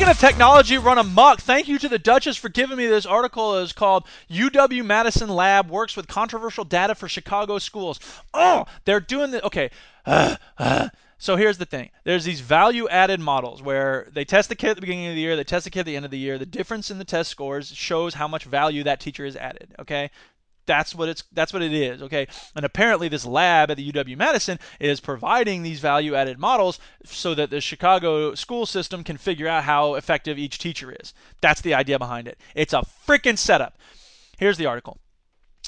[0.06, 3.58] of technology run amok, thank you to the Duchess for giving me this article.
[3.58, 7.98] It's called UW Madison Lab Works with Controversial Data for Chicago Schools.
[8.32, 9.70] Oh, they're doing the okay.
[10.06, 10.90] Uh, uh.
[11.22, 11.90] So here's the thing.
[12.02, 15.20] There's these value added models where they test the kid at the beginning of the
[15.20, 16.36] year, they test the kid at the end of the year.
[16.36, 19.72] The difference in the test scores shows how much value that teacher has added.
[19.78, 20.10] Okay?
[20.66, 22.26] That's what it's that's what it is, okay?
[22.56, 27.36] And apparently this lab at the UW Madison is providing these value added models so
[27.36, 31.14] that the Chicago school system can figure out how effective each teacher is.
[31.40, 32.36] That's the idea behind it.
[32.56, 33.78] It's a freaking setup.
[34.38, 34.98] Here's the article.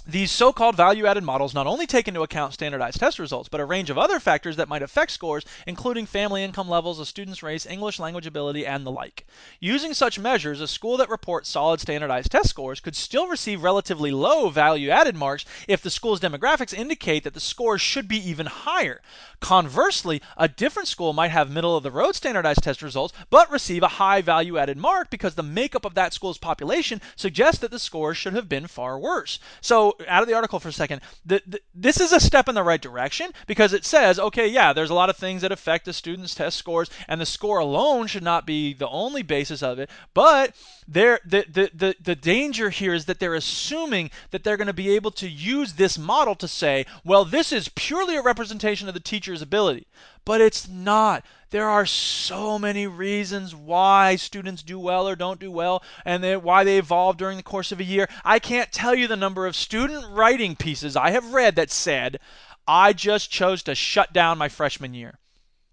[0.07, 3.61] These so called value added models not only take into account standardized test results, but
[3.61, 7.43] a range of other factors that might affect scores, including family income levels, a student's
[7.43, 9.27] race, English language ability, and the like.
[9.61, 14.11] Using such measures, a school that reports solid standardized test scores could still receive relatively
[14.11, 18.45] low value added marks if the school's demographics indicate that the scores should be even
[18.45, 19.01] higher.
[19.41, 23.83] Conversely, a different school might have middle of the road standardized test results, but receive
[23.83, 27.79] a high value added mark because the makeup of that school's population suggests that the
[27.79, 29.39] scores should have been far worse.
[29.61, 32.55] So, out of the article for a second, the, the, this is a step in
[32.55, 35.85] the right direction because it says, okay, yeah, there's a lot of things that affect
[35.85, 39.79] the student's test scores, and the score alone should not be the only basis of
[39.79, 39.91] it.
[40.13, 40.55] But
[40.87, 44.73] there, the, the, the, the danger here is that they're assuming that they're going to
[44.73, 48.95] be able to use this model to say, well, this is purely a representation of
[48.95, 49.87] the teacher's ability.
[50.25, 51.25] But it's not.
[51.51, 56.37] There are so many reasons why students do well or don't do well, and they,
[56.37, 58.09] why they evolve during the course of a year.
[58.25, 62.19] I can't tell you the number of student writing pieces I have read that said,
[62.67, 65.19] I just chose to shut down my freshman year.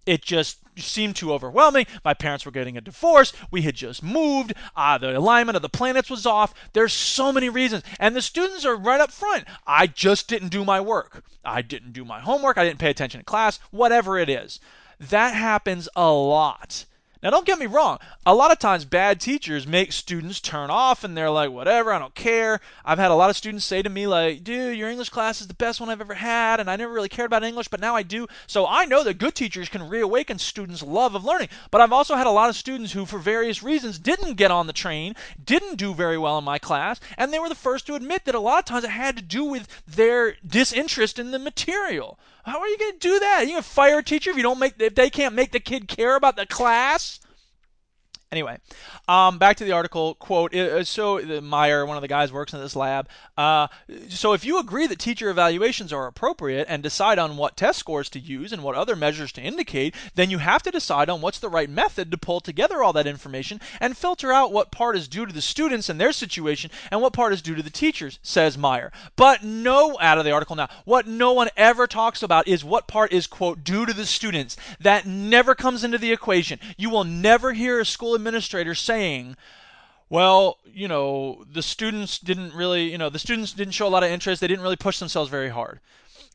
[0.06, 1.86] It just seemed too overwhelming.
[2.04, 3.32] My parents were getting a divorce.
[3.50, 4.54] We had just moved.
[4.76, 6.54] Uh, the alignment of the planets was off.
[6.72, 7.84] There's so many reasons.
[7.98, 9.44] And the students are right up front.
[9.66, 11.24] I just didn't do my work.
[11.44, 12.58] I didn't do my homework.
[12.58, 13.58] I didn't pay attention in class.
[13.70, 14.60] Whatever it is.
[14.98, 16.84] That happens a lot.
[17.22, 17.98] Now, don't get me wrong.
[18.26, 22.00] A lot of times, bad teachers make students turn off and they're like, whatever, I
[22.00, 22.60] don't care.
[22.84, 25.46] I've had a lot of students say to me, like, dude, your English class is
[25.46, 27.94] the best one I've ever had, and I never really cared about English, but now
[27.94, 28.26] I do.
[28.48, 31.50] So I know that good teachers can reawaken students' love of learning.
[31.70, 34.66] But I've also had a lot of students who, for various reasons, didn't get on
[34.66, 37.94] the train, didn't do very well in my class, and they were the first to
[37.94, 41.38] admit that a lot of times it had to do with their disinterest in the
[41.38, 42.18] material.
[42.42, 43.38] How are you going to do that?
[43.38, 45.52] Are you going to fire a teacher if you don't make if they can't make
[45.52, 47.20] the kid care about the class?
[48.32, 48.58] Anyway,
[49.08, 50.14] um, back to the article.
[50.14, 53.06] Quote: uh, So Meyer, one of the guys, works in this lab.
[53.36, 53.66] Uh,
[54.08, 58.08] so if you agree that teacher evaluations are appropriate and decide on what test scores
[58.08, 61.40] to use and what other measures to indicate, then you have to decide on what's
[61.40, 65.08] the right method to pull together all that information and filter out what part is
[65.08, 68.18] due to the students and their situation and what part is due to the teachers.
[68.22, 68.92] Says Meyer.
[69.14, 72.88] But no, out of the article now, what no one ever talks about is what
[72.88, 74.56] part is quote due to the students.
[74.80, 76.58] That never comes into the equation.
[76.78, 79.36] You will never hear a school administrator saying,
[80.08, 84.02] well, you know, the students didn't really, you know, the students didn't show a lot
[84.02, 84.40] of interest.
[84.40, 85.80] They didn't really push themselves very hard.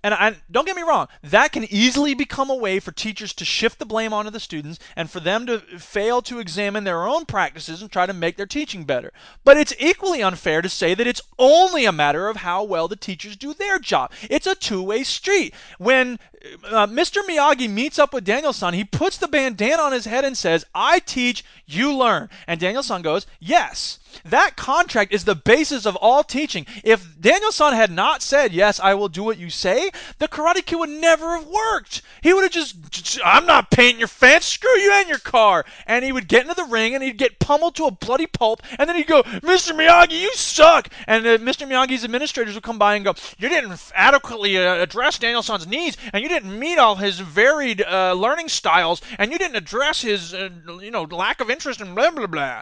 [0.03, 3.45] And I, don't get me wrong, that can easily become a way for teachers to
[3.45, 7.25] shift the blame onto the students and for them to fail to examine their own
[7.25, 9.12] practices and try to make their teaching better.
[9.43, 12.95] But it's equally unfair to say that it's only a matter of how well the
[12.95, 14.12] teachers do their job.
[14.29, 15.53] It's a two way street.
[15.79, 16.19] When
[16.65, 17.23] uh, Mr.
[17.23, 20.99] Miyagi meets up with Daniel-san, he puts the bandana on his head and says, I
[20.99, 22.29] teach, you learn.
[22.45, 23.99] And Daniel-san goes, Yes.
[24.23, 26.65] That contract is the basis of all teaching.
[26.83, 29.87] If Daniel-san had not said, Yes, I will do what you say,
[30.19, 32.02] the Karate Kid would never have worked.
[32.21, 35.65] He would have just, I'm not painting your fence, screw you and your car.
[35.86, 38.62] And he would get into the ring and he'd get pummeled to a bloody pulp.
[38.78, 39.73] And then he'd go, Mr.
[39.73, 40.89] Miyagi, you suck.
[41.08, 41.67] And uh, Mr.
[41.67, 46.23] Miyagi's administrators would come by and go, You didn't adequately uh, address Daniel-san's needs, and
[46.23, 50.50] you didn't meet all his varied uh, learning styles, and you didn't address his, uh,
[50.82, 52.62] you know, lack of interest in blah blah blah.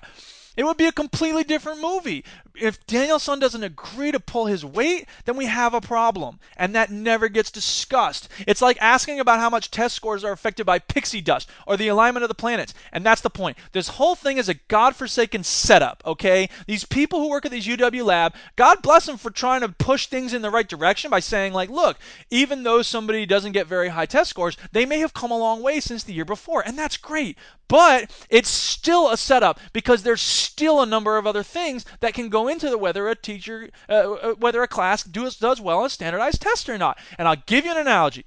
[0.57, 2.23] It would be a completely different movie.
[2.59, 6.39] If Daniel-san doesn't agree to pull his weight, then we have a problem.
[6.57, 8.29] And that never gets discussed.
[8.47, 11.87] It's like asking about how much test scores are affected by pixie dust or the
[11.87, 12.73] alignment of the planets.
[12.91, 13.57] And that's the point.
[13.71, 16.49] This whole thing is a godforsaken setup, okay?
[16.67, 20.07] These people who work at these UW lab, God bless them for trying to push
[20.07, 21.97] things in the right direction by saying, like, look,
[22.29, 25.61] even though somebody doesn't get very high test scores, they may have come a long
[25.61, 26.65] way since the year before.
[26.65, 27.37] And that's great.
[27.67, 32.29] But it's still a setup because there's still a number of other things that can
[32.29, 35.85] go into the whether a teacher, uh, uh, whether a class does, does well on
[35.85, 36.97] a standardized test or not.
[37.17, 38.25] And I'll give you an analogy.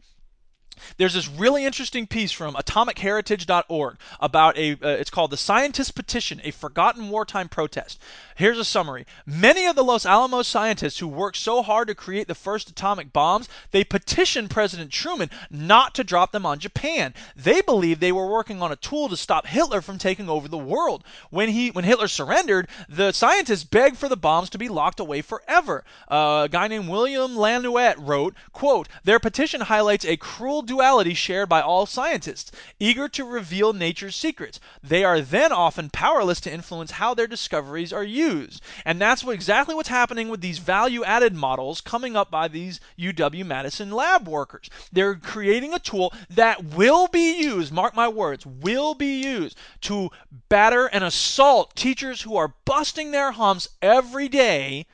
[0.97, 6.41] There's this really interesting piece from atomicheritage.org about a uh, it's called the Scientist Petition,
[6.45, 8.01] a forgotten wartime protest.
[8.37, 9.05] Here's a summary.
[9.27, 13.13] Many of the Los Alamos scientists who worked so hard to create the first atomic
[13.13, 17.15] bombs, they petitioned President Truman not to drop them on Japan.
[17.35, 20.57] They believed they were working on a tool to stop Hitler from taking over the
[20.57, 21.05] world.
[21.31, 25.21] When he when Hitler surrendered, the scientists begged for the bombs to be locked away
[25.23, 25.85] forever.
[26.09, 31.49] Uh, a guy named William Lanouette wrote, quote, "Their petition highlights a cruel duality shared
[31.49, 34.61] by all scientists, eager to reveal nature's secrets.
[34.83, 38.63] They are then often powerless to influence how their discoveries are used.
[38.85, 42.79] And that's what exactly what's happening with these value added models coming up by these
[42.99, 44.71] UW Madison lab workers.
[44.93, 50.11] They're creating a tool that will be used, mark my words, will be used to
[50.49, 54.87] batter and assault teachers who are busting their humps every day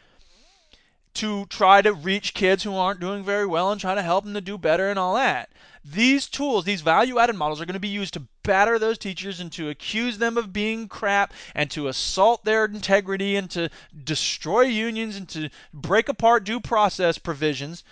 [1.14, 4.34] to try to reach kids who aren't doing very well and try to help them
[4.34, 5.50] to do better and all that.
[5.84, 9.38] These tools, these value added models, are going to be used to batter those teachers
[9.38, 13.70] and to accuse them of being crap and to assault their integrity and to
[14.02, 17.84] destroy unions and to break apart due process provisions.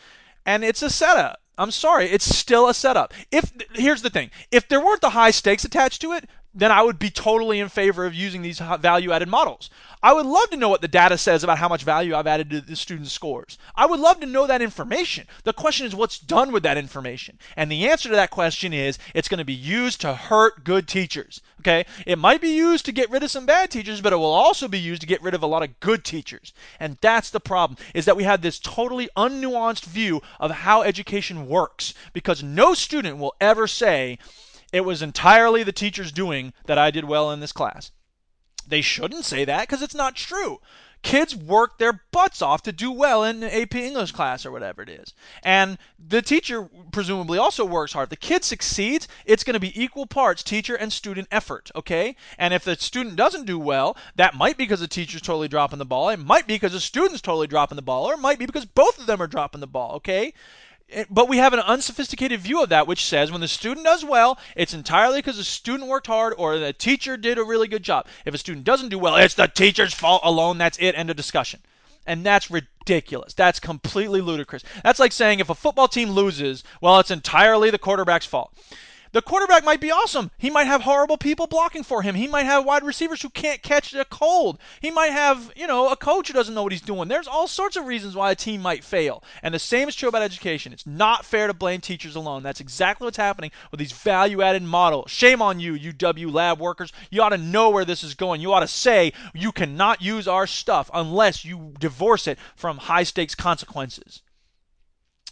[0.46, 1.40] And it's a setup.
[1.58, 3.12] I'm sorry, it's still a setup.
[3.30, 6.82] If here's the thing, if there weren't the high stakes attached to it, then I
[6.82, 9.70] would be totally in favor of using these value added models.
[10.02, 12.50] I would love to know what the data says about how much value I've added
[12.50, 13.56] to the students' scores.
[13.74, 15.26] I would love to know that information.
[15.44, 17.38] The question is what's done with that information.
[17.56, 20.88] And the answer to that question is it's going to be used to hurt good
[20.88, 21.40] teachers.
[21.60, 21.86] Okay?
[22.04, 24.68] It might be used to get rid of some bad teachers, but it will also
[24.68, 26.52] be used to get rid of a lot of good teachers.
[26.80, 31.48] And that's the problem is that we have this totally unnuanced view of how education
[31.48, 34.18] works because no student will ever say
[34.72, 37.92] it was entirely the teacher's doing that I did well in this class.
[38.66, 40.60] They shouldn't say that because it's not true.
[41.02, 44.88] Kids work their butts off to do well in AP English class or whatever it
[44.88, 45.14] is.
[45.42, 48.06] And the teacher presumably also works hard.
[48.06, 52.14] If the kid succeeds, it's going to be equal parts teacher and student effort, okay?
[52.38, 55.80] And if the student doesn't do well, that might be because the teacher's totally dropping
[55.80, 56.08] the ball.
[56.08, 58.64] It might be because the student's totally dropping the ball, or it might be because
[58.64, 60.32] both of them are dropping the ball, okay?
[61.10, 64.38] But we have an unsophisticated view of that, which says when the student does well,
[64.56, 68.06] it's entirely because the student worked hard or the teacher did a really good job.
[68.24, 70.58] If a student doesn't do well, it's the teacher's fault alone.
[70.58, 70.94] That's it.
[70.94, 71.60] End of discussion.
[72.06, 73.32] And that's ridiculous.
[73.34, 74.64] That's completely ludicrous.
[74.82, 78.52] That's like saying if a football team loses, well, it's entirely the quarterback's fault.
[79.12, 80.30] The quarterback might be awesome.
[80.38, 82.14] He might have horrible people blocking for him.
[82.14, 84.58] He might have wide receivers who can't catch a cold.
[84.80, 87.08] He might have, you know, a coach who doesn't know what he's doing.
[87.08, 89.22] There's all sorts of reasons why a team might fail.
[89.42, 90.72] And the same is true about education.
[90.72, 92.42] It's not fair to blame teachers alone.
[92.42, 95.10] That's exactly what's happening with these value added models.
[95.10, 96.90] Shame on you, UW lab workers.
[97.10, 98.40] You ought to know where this is going.
[98.40, 103.02] You ought to say you cannot use our stuff unless you divorce it from high
[103.02, 104.22] stakes consequences.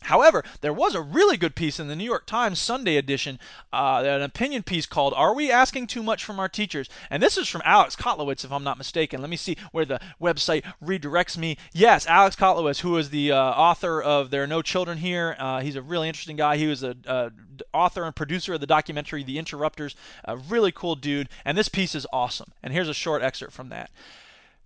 [0.02, 3.38] However, there was a really good piece in the New York Times Sunday edition,
[3.72, 7.36] uh, an opinion piece called "Are We Asking Too Much from Our Teachers?" And this
[7.36, 9.20] is from Alex Kotlowitz, if I'm not mistaken.
[9.20, 11.58] Let me see where the website redirects me.
[11.72, 15.60] Yes, Alex Kotlowitz, who is the uh, author of "There Are No Children Here." Uh,
[15.60, 16.56] he's a really interesting guy.
[16.56, 17.30] He was a
[17.74, 19.94] author and producer of the documentary "The Interrupters."
[20.24, 21.28] A really cool dude.
[21.44, 22.52] And this piece is awesome.
[22.62, 23.90] And here's a short excerpt from that.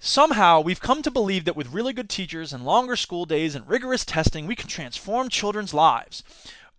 [0.06, 3.66] Somehow, we've come to believe that with really good teachers and longer school days and
[3.66, 6.22] rigorous testing, we can transform children's lives.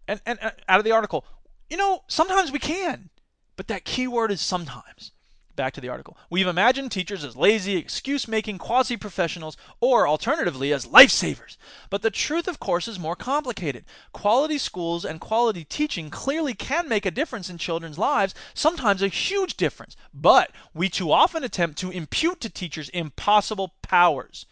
[0.08, 1.26] And, and, and out of the article,
[1.68, 3.10] you know, sometimes we can,
[3.56, 5.12] but that key word is sometimes.
[5.56, 6.18] Back to the article.
[6.30, 11.56] We've imagined teachers as lazy, excuse making quasi professionals, or alternatively as lifesavers.
[11.90, 13.86] But the truth, of course, is more complicated.
[14.12, 19.08] Quality schools and quality teaching clearly can make a difference in children's lives, sometimes a
[19.08, 19.96] huge difference.
[20.14, 24.46] But we too often attempt to impute to teachers impossible powers.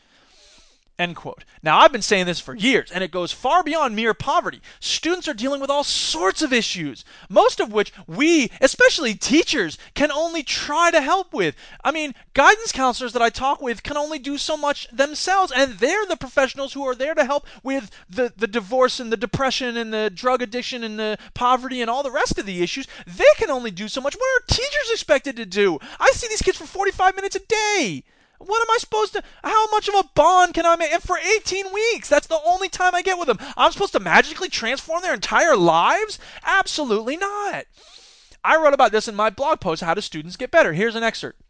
[1.62, 4.62] Now, I've been saying this for years, and it goes far beyond mere poverty.
[4.80, 10.12] Students are dealing with all sorts of issues, most of which we, especially teachers, can
[10.12, 11.56] only try to help with.
[11.84, 15.74] I mean, guidance counselors that I talk with can only do so much themselves, and
[15.74, 19.78] they're the professionals who are there to help with the, the divorce and the depression
[19.78, 22.88] and the drug addiction and the poverty and all the rest of the issues.
[23.06, 24.16] They can only do so much.
[24.16, 25.80] What are teachers expected to do?
[26.00, 28.04] I see these kids for 45 minutes a day.
[28.46, 29.24] What am I supposed to?
[29.44, 30.92] How much of a bond can I make?
[30.92, 33.40] And for 18 weeks, that's the only time I get with them.
[33.56, 36.20] I'm supposed to magically transform their entire lives?
[36.44, 37.66] Absolutely not.
[38.44, 40.74] I wrote about this in my blog post, How Do Students Get Better?
[40.74, 41.43] Here's an excerpt.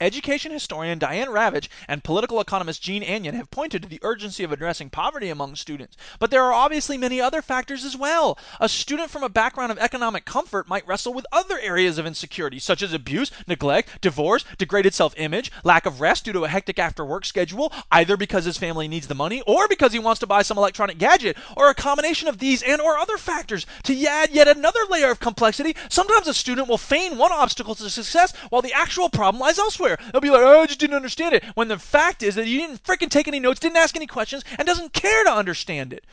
[0.00, 4.50] Education historian Diane Ravitch and political economist Jean Anyon have pointed to the urgency of
[4.50, 5.96] addressing poverty among students.
[6.18, 8.36] But there are obviously many other factors as well.
[8.58, 12.58] A student from a background of economic comfort might wrestle with other areas of insecurity,
[12.58, 16.80] such as abuse, neglect, divorce, degraded self image, lack of rest due to a hectic
[16.80, 20.26] after work schedule, either because his family needs the money or because he wants to
[20.26, 23.64] buy some electronic gadget, or a combination of these and or other factors.
[23.84, 27.88] To add yet another layer of complexity, sometimes a student will feign one obstacle to
[27.88, 29.83] success while the actual problem lies elsewhere.
[30.12, 31.44] They'll be like, oh, I just didn't understand it.
[31.54, 34.44] When the fact is that you didn't freaking take any notes, didn't ask any questions,
[34.58, 36.04] and doesn't care to understand it.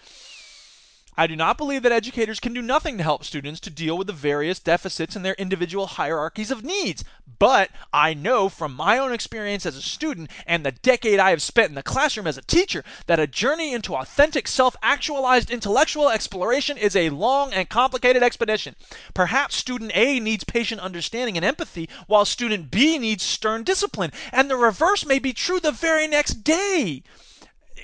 [1.18, 4.08] I do not believe that educators can do nothing to help students to deal with
[4.08, 7.04] the various deficits in their individual hierarchies of needs.
[7.38, 11.42] But I know from my own experience as a student and the decade I have
[11.42, 16.10] spent in the classroom as a teacher that a journey into authentic self actualized intellectual
[16.10, 18.78] exploration is a long and complicated expedition.
[19.14, 24.14] Perhaps student A needs patient understanding and empathy, while student B needs stern discipline.
[24.32, 27.04] And the reverse may be true the very next day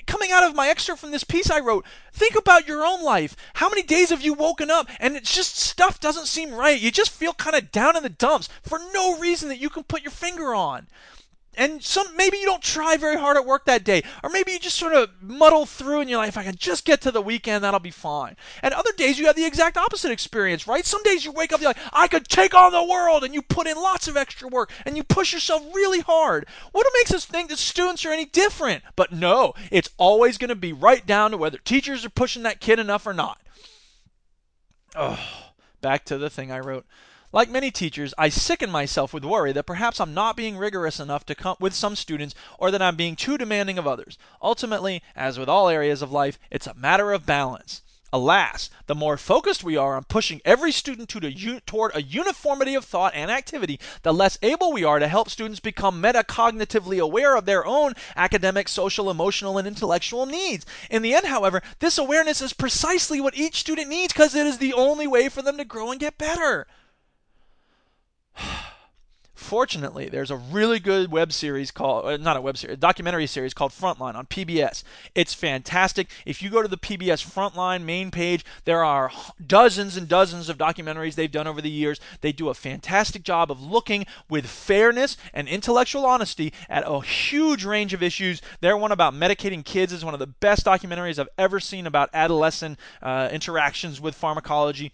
[0.08, 3.36] coming out of my excerpt from this piece I wrote, think about your own life.
[3.54, 6.80] How many days have you woken up and it's just stuff doesn't seem right?
[6.80, 9.84] You just feel kind of down in the dumps for no reason that you can
[9.84, 10.88] put your finger on.
[11.58, 14.60] And some maybe you don't try very hard at work that day, or maybe you
[14.60, 17.20] just sort of muddle through and you're like, if I can just get to the
[17.20, 18.36] weekend, that'll be fine.
[18.62, 20.86] And other days you have the exact opposite experience, right?
[20.86, 23.42] Some days you wake up, you're like, I could take on the world, and you
[23.42, 26.46] put in lots of extra work and you push yourself really hard.
[26.70, 28.84] What makes us think that students are any different?
[28.94, 32.60] But no, it's always going to be right down to whether teachers are pushing that
[32.60, 33.40] kid enough or not.
[34.94, 35.18] Oh,
[35.80, 36.86] back to the thing I wrote.
[37.30, 41.26] Like many teachers, I sicken myself with worry that perhaps I'm not being rigorous enough
[41.26, 44.16] to come with some students or that I'm being too demanding of others.
[44.40, 47.82] Ultimately, as with all areas of life, it's a matter of balance.
[48.14, 52.74] Alas, the more focused we are on pushing every student to the, toward a uniformity
[52.74, 57.36] of thought and activity, the less able we are to help students become metacognitively aware
[57.36, 60.64] of their own academic, social, emotional, and intellectual needs.
[60.88, 64.56] In the end, however, this awareness is precisely what each student needs because it is
[64.56, 66.66] the only way for them to grow and get better.
[69.34, 73.26] Fortunately, there's a really good web series called, uh, not a web series, a documentary
[73.26, 74.82] series called Frontline on PBS.
[75.14, 76.10] It's fantastic.
[76.26, 79.10] If you go to the PBS Frontline main page, there are
[79.46, 82.00] dozens and dozens of documentaries they've done over the years.
[82.20, 87.64] They do a fantastic job of looking with fairness and intellectual honesty at a huge
[87.64, 88.42] range of issues.
[88.60, 92.10] Their one about medicating kids is one of the best documentaries I've ever seen about
[92.12, 94.92] adolescent uh, interactions with pharmacology.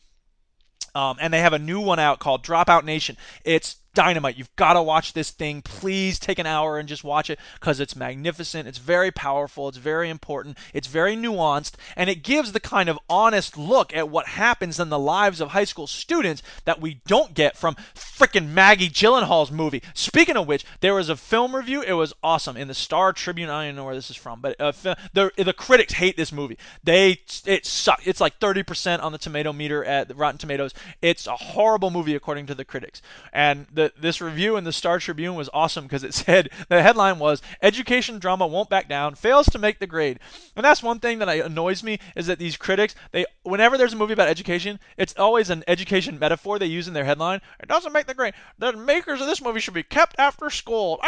[0.95, 3.17] Um, and they have a new one out called Dropout Nation.
[3.45, 4.37] It's dynamite.
[4.37, 5.63] You've got to watch this thing.
[5.63, 8.69] Please take an hour and just watch it because it's magnificent.
[8.69, 9.69] It's very powerful.
[9.69, 10.59] It's very important.
[10.73, 11.75] It's very nuanced.
[11.97, 15.51] And it gives the kind of honest look at what happens in the lives of
[15.51, 19.83] high school students that we don't get from freaking Maggie Gyllenhaal's movie.
[19.95, 21.83] Speaking of which, there was a film review.
[21.83, 23.51] It was awesome in the Star Tribune.
[23.51, 24.73] I don't know where this is from, but uh,
[25.13, 26.59] the, the critics hate this movie.
[26.83, 28.07] They It sucks.
[28.07, 30.75] It's like 30% on the tomato meter at Rotten Tomatoes.
[31.01, 33.03] It's a horrible movie according to the critics.
[33.33, 37.19] And the this review in the Star Tribune was awesome because it said the headline
[37.19, 40.21] was "Education drama won't back down, fails to make the grade,"
[40.57, 43.97] and that's one thing that annoys me is that these critics they whenever there's a
[43.97, 47.41] movie about education, it's always an education metaphor they use in their headline.
[47.61, 48.35] It doesn't make the grade.
[48.59, 51.01] The makers of this movie should be kept after school.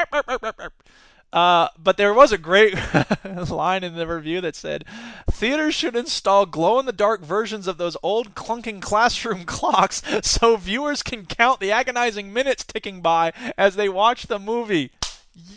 [1.32, 2.74] Uh, but there was a great
[3.50, 4.84] line in the review that said,
[5.30, 11.60] "Theaters should install glow-in-the-dark versions of those old clunking classroom clocks so viewers can count
[11.60, 14.90] the agonizing minutes ticking by as they watch the movie."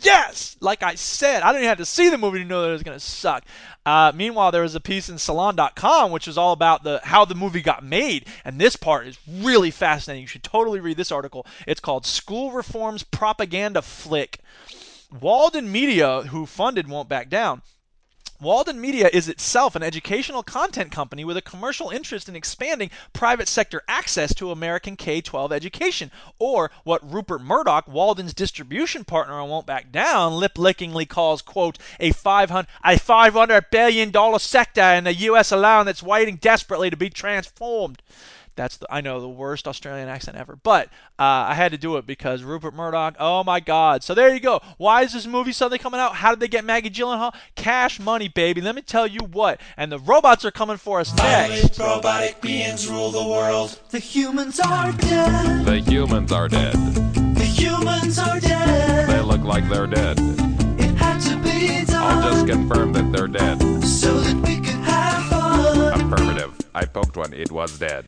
[0.02, 2.72] Yes, like I said, I didn't have to see the movie to know that it
[2.72, 3.44] was going to suck.
[3.86, 7.34] Uh, meanwhile, there was a piece in Salon.com which was all about the how the
[7.34, 10.22] movie got made, and this part is really fascinating.
[10.22, 11.46] You should totally read this article.
[11.66, 14.40] It's called "School Reform's Propaganda Flick."
[15.18, 17.62] Walden Media, who funded Won't Back Down,
[18.40, 23.48] Walden Media is itself an educational content company with a commercial interest in expanding private
[23.48, 29.48] sector access to American K 12 education, or what Rupert Murdoch, Walden's distribution partner on
[29.50, 35.14] Won't Back Down, lip lickingly calls, quote, a 500, a $500 billion sector in the
[35.14, 35.50] U.S.
[35.50, 38.00] alone that's waiting desperately to be transformed.
[38.60, 40.88] That's the, I know the worst Australian accent ever, but
[41.18, 43.16] uh, I had to do it because Rupert Murdoch.
[43.18, 44.02] Oh my God!
[44.02, 44.60] So there you go.
[44.76, 46.14] Why is this movie suddenly coming out?
[46.14, 47.34] How did they get Maggie Gyllenhaal?
[47.54, 48.60] Cash money, baby.
[48.60, 49.62] Let me tell you what.
[49.78, 51.78] And the robots are coming for us next.
[51.78, 53.80] robotic beings rule the world.
[53.88, 55.64] The humans are dead.
[55.64, 56.74] The humans are dead.
[56.74, 59.08] The humans are dead.
[59.08, 60.18] They look like they're dead.
[60.78, 62.22] It had to be done.
[62.22, 63.58] I'll just confirm that they're dead.
[63.82, 66.12] so that we can have fun.
[66.12, 66.60] Affirmative.
[66.74, 67.32] I poked one.
[67.32, 68.06] It was dead.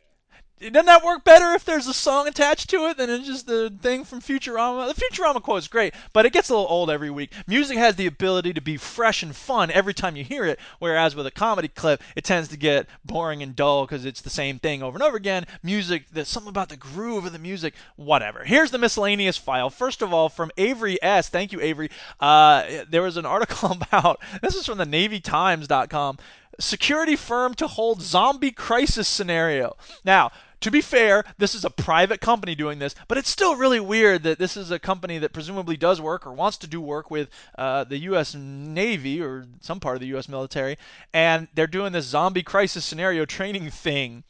[0.71, 3.73] Doesn't that work better if there's a song attached to it than it's just the
[3.81, 4.93] thing from Futurama?
[4.93, 7.33] The Futurama quote is great, but it gets a little old every week.
[7.47, 11.15] Music has the ability to be fresh and fun every time you hear it, whereas
[11.15, 14.57] with a comedy clip, it tends to get boring and dull because it's the same
[14.57, 15.45] thing over and over again.
[15.63, 18.45] Music, there's something about the groove of the music, whatever.
[18.45, 19.69] Here's the miscellaneous file.
[19.69, 21.27] First of all, from Avery S.
[21.27, 21.89] Thank you, Avery.
[22.21, 26.17] Uh, there was an article about this is from the NavyTimes.com
[26.59, 29.75] security firm to hold zombie crisis scenario.
[30.05, 30.31] Now,
[30.63, 34.23] to be fair, this is a private company doing this, but it's still really weird
[34.23, 37.29] that this is a company that presumably does work or wants to do work with
[37.57, 38.33] uh, the U.S.
[38.33, 40.29] Navy or some part of the U.S.
[40.29, 40.77] military,
[41.13, 44.23] and they're doing this zombie crisis scenario training thing.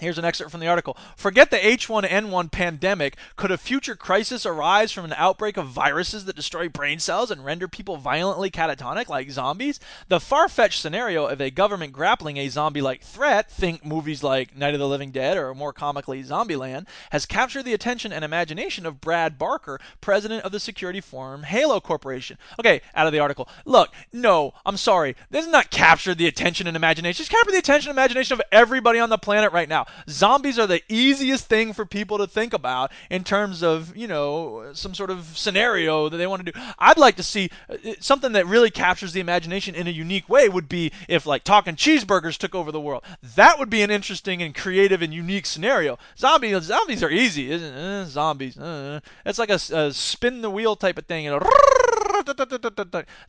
[0.00, 0.96] Here's an excerpt from the article.
[1.14, 3.16] Forget the H1N1 pandemic.
[3.36, 7.44] Could a future crisis arise from an outbreak of viruses that destroy brain cells and
[7.44, 9.78] render people violently catatonic like zombies?
[10.08, 14.56] The far fetched scenario of a government grappling a zombie like threat, think movies like
[14.56, 18.86] Night of the Living Dead or more comically Zombieland, has captured the attention and imagination
[18.86, 22.36] of Brad Barker, president of the security firm Halo Corporation.
[22.58, 23.48] Okay, out of the article.
[23.64, 25.14] Look, no, I'm sorry.
[25.30, 27.22] This has not captured the attention and imagination.
[27.22, 29.83] It's captured the attention and imagination of everybody on the planet right now.
[30.08, 34.70] Zombies are the easiest thing for people to think about in terms of, you know,
[34.72, 36.58] some sort of scenario that they want to do.
[36.78, 40.48] I'd like to see uh, something that really captures the imagination in a unique way
[40.48, 43.04] would be if like talking cheeseburgers took over the world.
[43.36, 45.98] That would be an interesting and creative and unique scenario.
[46.18, 48.02] Zombies zombies are easy, isn't it?
[48.02, 48.58] Eh, zombies.
[48.58, 51.24] Uh, it's like a, a spin the wheel type of thing.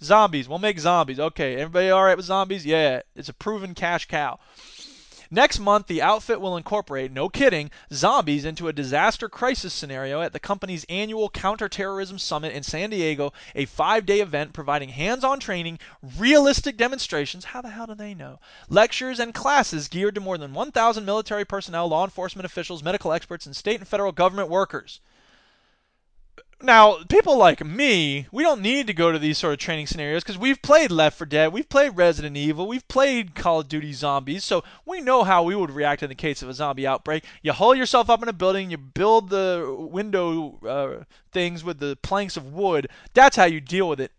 [0.04, 0.48] Zombies.
[0.48, 1.20] We'll make zombies.
[1.20, 2.66] Okay, everybody all right with zombies?
[2.66, 4.40] Yeah, it's a proven cash cow.
[5.32, 10.34] Next month, the outfit will incorporate, no kidding, zombies into a disaster crisis scenario at
[10.34, 15.40] the company's annual counterterrorism summit in San Diego, a five day event providing hands on
[15.40, 15.80] training,
[16.18, 18.40] realistic demonstrations how the hell do they know?
[18.70, 23.46] Lectures and classes geared to more than 1,000 military personnel, law enforcement officials, medical experts,
[23.46, 25.00] and state and federal government workers.
[26.66, 30.24] Now, people like me, we don't need to go to these sort of training scenarios
[30.24, 33.94] because we've played Left 4 Dead, we've played Resident Evil, we've played Call of Duty
[33.94, 37.24] Zombies, so we know how we would react in the case of a zombie outbreak.
[37.44, 42.00] You hole yourself up in a building, you build the window uh, things with the
[42.02, 42.88] planks of wood.
[43.14, 44.12] That's how you deal with it.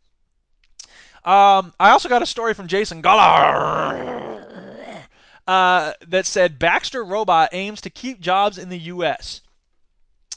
[1.25, 5.03] Um, I also got a story from Jason Gollar
[5.49, 9.41] uh, that said Baxter Robot aims to keep jobs in the U.S.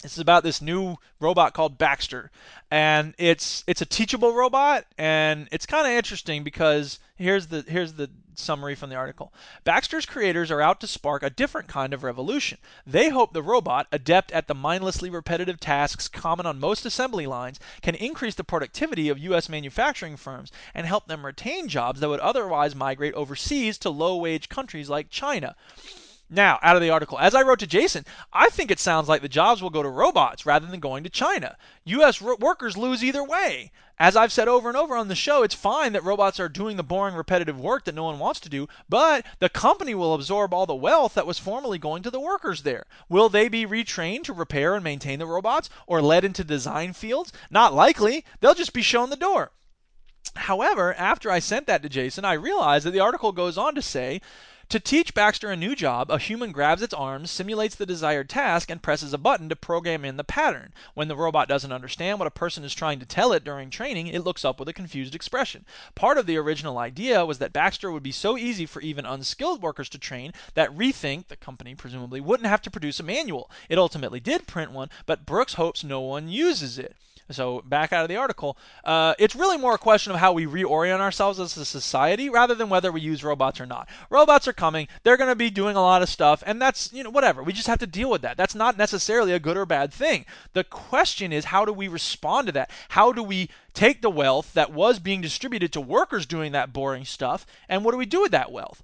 [0.02, 2.32] This is about this new robot called Baxter,
[2.72, 7.93] and it's it's a teachable robot, and it's kind of interesting because here's the here's
[7.93, 9.34] the summary from the article.
[9.66, 12.60] Baxter's creators are out to spark a different kind of revolution.
[12.88, 17.60] They hope the robot, adept at the mindlessly repetitive tasks common on most assembly lines,
[17.82, 19.50] can increase the productivity of U.S.
[19.50, 24.89] manufacturing firms and help them retain jobs that would otherwise migrate overseas to low-wage countries
[24.89, 25.58] like China.
[26.32, 29.24] Now, out of the article, as I wrote to Jason, I think it sounds like
[29.24, 31.58] the jobs will go to robots rather than going to China.
[31.86, 32.22] U.S.
[32.22, 33.72] ro- workers lose either way.
[33.98, 36.78] As I've said over and over on the show, it's fine that robots are doing
[36.78, 40.54] the boring, repetitive work that no one wants to do, but the company will absorb
[40.54, 42.86] all the wealth that was formerly going to the workers there.
[43.10, 47.34] Will they be retrained to repair and maintain the robots or led into design fields?
[47.50, 48.24] Not likely.
[48.40, 49.52] They'll just be shown the door.
[50.36, 53.82] However, after I sent that to Jason, I realized that the article goes on to
[53.82, 54.22] say
[54.70, 58.70] to teach Baxter a new job, a human grabs its arms, simulates the desired task,
[58.70, 60.74] and presses a button to program in the pattern.
[60.94, 64.08] When the robot doesn't understand what a person is trying to tell it during training,
[64.08, 65.66] it looks up with a confused expression.
[65.96, 69.64] Part of the original idea was that Baxter would be so easy for even unskilled
[69.64, 73.50] workers to train that Rethink, the company presumably, wouldn't have to produce a manual.
[73.70, 76.96] It ultimately did print one, but Brooks hopes no one uses it.
[77.32, 80.46] So back out of the article, uh, it's really more a question of how we
[80.46, 83.88] reorient ourselves as a society rather than whether we use robots or not.
[84.10, 87.04] Robots are coming; they're going to be doing a lot of stuff, and that's you
[87.04, 87.44] know whatever.
[87.44, 88.38] We just have to deal with that.
[88.38, 90.26] That's not necessarily a good or bad thing.
[90.54, 92.72] The question is, how do we respond to that?
[92.90, 97.06] How do we take the wealth that was being distributed to workers doing that boring
[97.06, 98.82] stuff, and what do we do with that wealth?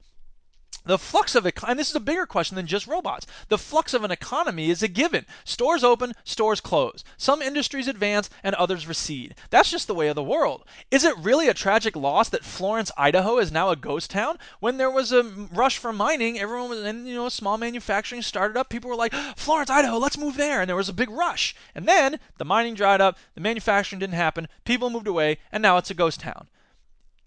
[0.85, 3.25] The flux of it, and this is a bigger question than just robots.
[3.49, 5.25] The flux of an economy is a given.
[5.43, 7.03] Stores open, stores close.
[7.17, 9.33] Some industries advance and others recede.
[9.49, 10.63] That's just the way of the world.
[10.91, 14.37] Is it really a tragic loss that Florence, Idaho is now a ghost town?
[14.59, 18.55] When there was a rush for mining, everyone was, and you know, small manufacturing started
[18.55, 18.69] up.
[18.69, 20.61] People were like, ah, Florence, Idaho, let's move there.
[20.61, 21.55] And there was a big rush.
[21.73, 25.77] And then the mining dried up, the manufacturing didn't happen, people moved away, and now
[25.77, 26.47] it's a ghost town.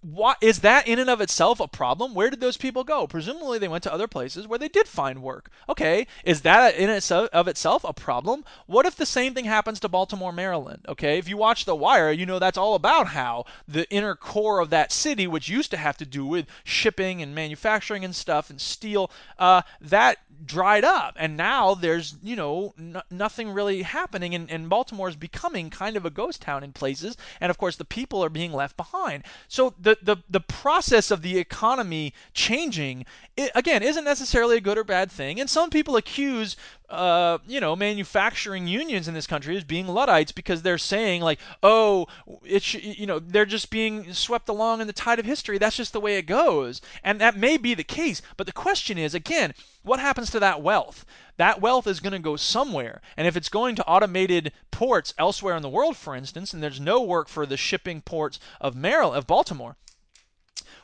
[0.01, 2.14] Why is that in and of itself a problem?
[2.14, 3.07] Where did those people go?
[3.07, 5.51] Presumably they went to other places where they did find work.
[5.68, 8.44] Okay, is that in itself of itself a problem?
[8.66, 10.84] What if the same thing happens to Baltimore, Maryland?
[10.88, 14.61] Okay, if you watch The Wire, you know that's all about how the inner core
[14.61, 18.51] of that city, which used to have to do with shipping and manufacturing and stuff
[18.51, 21.14] and steel, uh, that dried up.
[21.16, 24.34] And now there's you know n- nothing really happening.
[24.34, 27.16] And, and baltimore is becoming kind of a ghost town in places.
[27.41, 29.24] And of course the people are being left behind.
[29.49, 34.78] So the the, the process of the economy changing it, again isn't necessarily a good
[34.78, 35.41] or bad thing.
[35.41, 36.57] And some people accuse
[36.91, 41.39] uh, you know, manufacturing unions in this country as being Luddites because they're saying like,
[41.62, 42.07] oh,
[42.45, 45.59] it's you know, they're just being swept along in the tide of history.
[45.59, 48.22] That's just the way it goes, and that may be the case.
[48.36, 51.05] But the question is, again, what happens to that wealth?
[51.36, 55.57] That wealth is going to go somewhere, and if it's going to automated ports elsewhere
[55.57, 59.18] in the world, for instance, and there's no work for the shipping ports of Maryland,
[59.18, 59.76] of Baltimore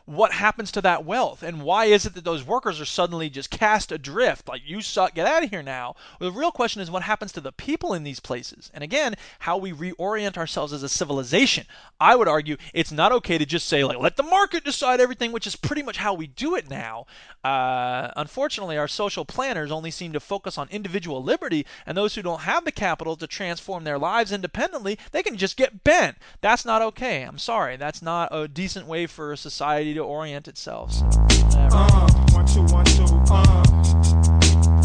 [0.07, 1.43] what happens to that wealth?
[1.43, 4.47] And why is it that those workers are suddenly just cast adrift?
[4.49, 5.97] Like you suck get out of here now.
[6.21, 8.71] Well, the real question is what happens to the people in these places?
[8.75, 11.67] And again how we reorient ourselves as a civilization.
[11.99, 15.33] I would argue it's not okay to just say like let the market decide everything
[15.33, 17.07] which is pretty much how we do it now.
[17.43, 22.23] Uh, unfortunately our social planners only seem to focus on individual liberty and those who
[22.23, 26.19] don't have the capital to transform their lives independently they can just get bent.
[26.43, 27.23] That's not okay.
[27.23, 27.77] I'm sorry.
[27.77, 30.93] That's not a decent way for a society to orient itself.
[30.93, 31.69] So, whatever.
[31.73, 33.65] Uh, one, two, one, two, uh.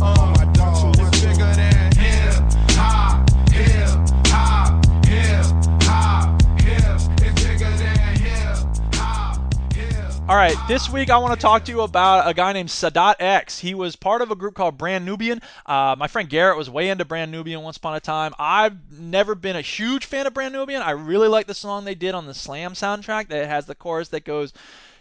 [0.02, 2.36] Uh, my dog is bigger than hip
[2.72, 3.90] hop, hip
[4.28, 5.46] hop, hip
[5.84, 7.02] hop, hip.
[7.22, 8.58] It's bigger than hip
[8.94, 10.14] hop, hip.
[10.30, 13.16] All right, this week I want to talk to you about a guy named Sadat
[13.20, 13.60] X.
[13.60, 15.42] He was part of a group called Brand Nubian.
[15.66, 18.34] Uh, my friend Garrett was way into Brand Nubian once upon a time.
[18.40, 20.82] I've never been a huge fan of Brand Nubian.
[20.82, 24.08] I really like the song they did on the Slam soundtrack that has the chorus
[24.10, 24.54] that goes,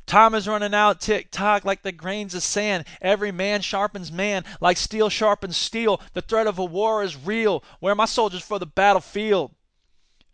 [0.09, 2.87] Time is running out, tick tock, like the grains of sand.
[3.03, 6.01] Every man sharpens man, like steel sharpens steel.
[6.15, 7.63] The threat of a war is real.
[7.81, 9.51] Where are my soldiers for the battlefield?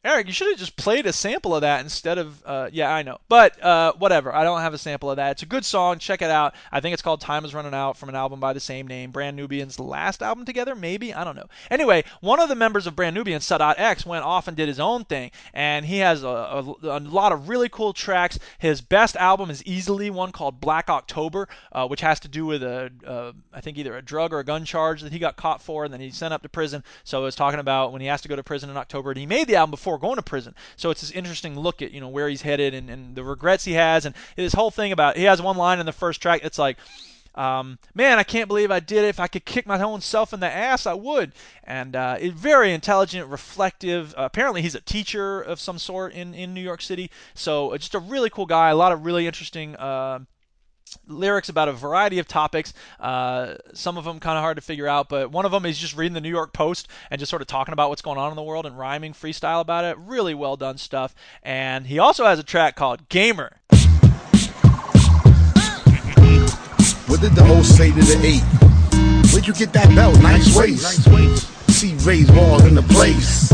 [0.05, 2.43] Eric, you should have just played a sample of that instead of.
[2.45, 3.19] Uh, yeah, I know.
[3.29, 4.35] But uh, whatever.
[4.35, 5.33] I don't have a sample of that.
[5.33, 5.99] It's a good song.
[5.99, 6.55] Check it out.
[6.71, 9.13] I think it's called Time is Running Out from an album by the same name.
[9.13, 11.15] Brand Nubian's last album together, maybe?
[11.15, 11.47] I don't know.
[11.71, 14.79] Anyway, one of the members of Brand Nubian, Sadat X, went off and did his
[14.79, 15.31] own thing.
[15.55, 18.39] And he has a, a, a lot of really cool tracks.
[18.59, 22.63] His best album is easily one called Black October, uh, which has to do with
[22.63, 25.85] a, I think either a drug or a gun charge that he got caught for
[25.85, 26.85] and then he sent up to prison.
[27.05, 29.11] So it was talking about when he has to go to prison in October.
[29.11, 30.55] And he made the album before going to prison.
[30.77, 33.65] So it's this interesting look at you know where he's headed and, and the regrets
[33.65, 36.43] he has and this whole thing about he has one line in the first track
[36.43, 36.79] that's like.
[37.37, 39.09] Um, man, I can't believe I did it.
[39.09, 41.33] If I could kick my own self in the ass, I would.
[41.65, 44.15] And uh, very intelligent, reflective.
[44.17, 47.11] Uh, apparently, he's a teacher of some sort in, in New York City.
[47.35, 48.71] So, uh, just a really cool guy.
[48.71, 50.21] A lot of really interesting uh,
[51.07, 52.73] lyrics about a variety of topics.
[53.01, 55.79] Uh, some of them kind of hard to figure out, but one of them is
[55.79, 58.31] just reading the New York Post and just sort of talking about what's going on
[58.31, 59.97] in the world and rhyming freestyle about it.
[59.99, 61.15] Really well done stuff.
[61.43, 63.57] And he also has a track called Gamer.
[67.07, 68.43] What did the host say to the eight?
[69.33, 70.21] Where'd you get that belt?
[70.23, 71.09] Nice waist.
[71.71, 73.53] See Ray's balls in the place.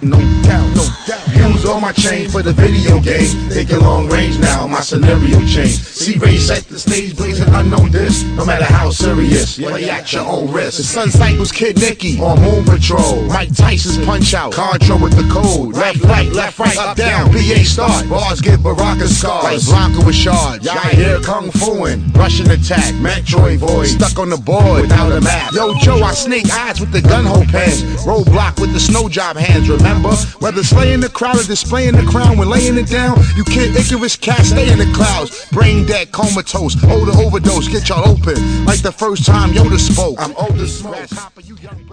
[0.00, 1.52] No doubt, no doubt.
[1.52, 3.26] Use all my chain for the video game.
[3.50, 5.84] Thinking long range now, my scenario changed.
[5.84, 8.22] See Ray set the stage blazing, unknown this.
[8.36, 10.78] No matter how serious, play at your own risk.
[10.78, 13.22] The Sun Cycles Kid Niki on Moon Patrol.
[13.24, 14.52] Mike Tyson's punch out.
[14.52, 15.74] Contra with the code.
[15.74, 17.30] Left, right, left, right, up, down.
[17.30, 18.08] PA start.
[18.08, 19.68] Bars get Baraka scars.
[19.68, 20.64] Like Blanka with shards.
[20.64, 22.00] Y'all hear Kung Fuin.
[22.12, 22.94] Rush'n Attack.
[22.94, 23.86] Metroid void.
[23.86, 25.52] Stuck on the board without a map.
[25.52, 27.82] Yo, Joe, I snake eyes with the gun hole pens.
[28.04, 30.14] Roadblock with the snow job hands, remember?
[30.40, 34.16] Whether slaying the crowd or displaying the crown when laying it down, you can't Icarus
[34.16, 35.48] cat stay in the clouds.
[35.50, 38.64] Brain dead, comatose, older overdose, get y'all open.
[38.64, 40.16] Like the first time Yoda spoke.
[40.20, 41.08] I'm older smoke.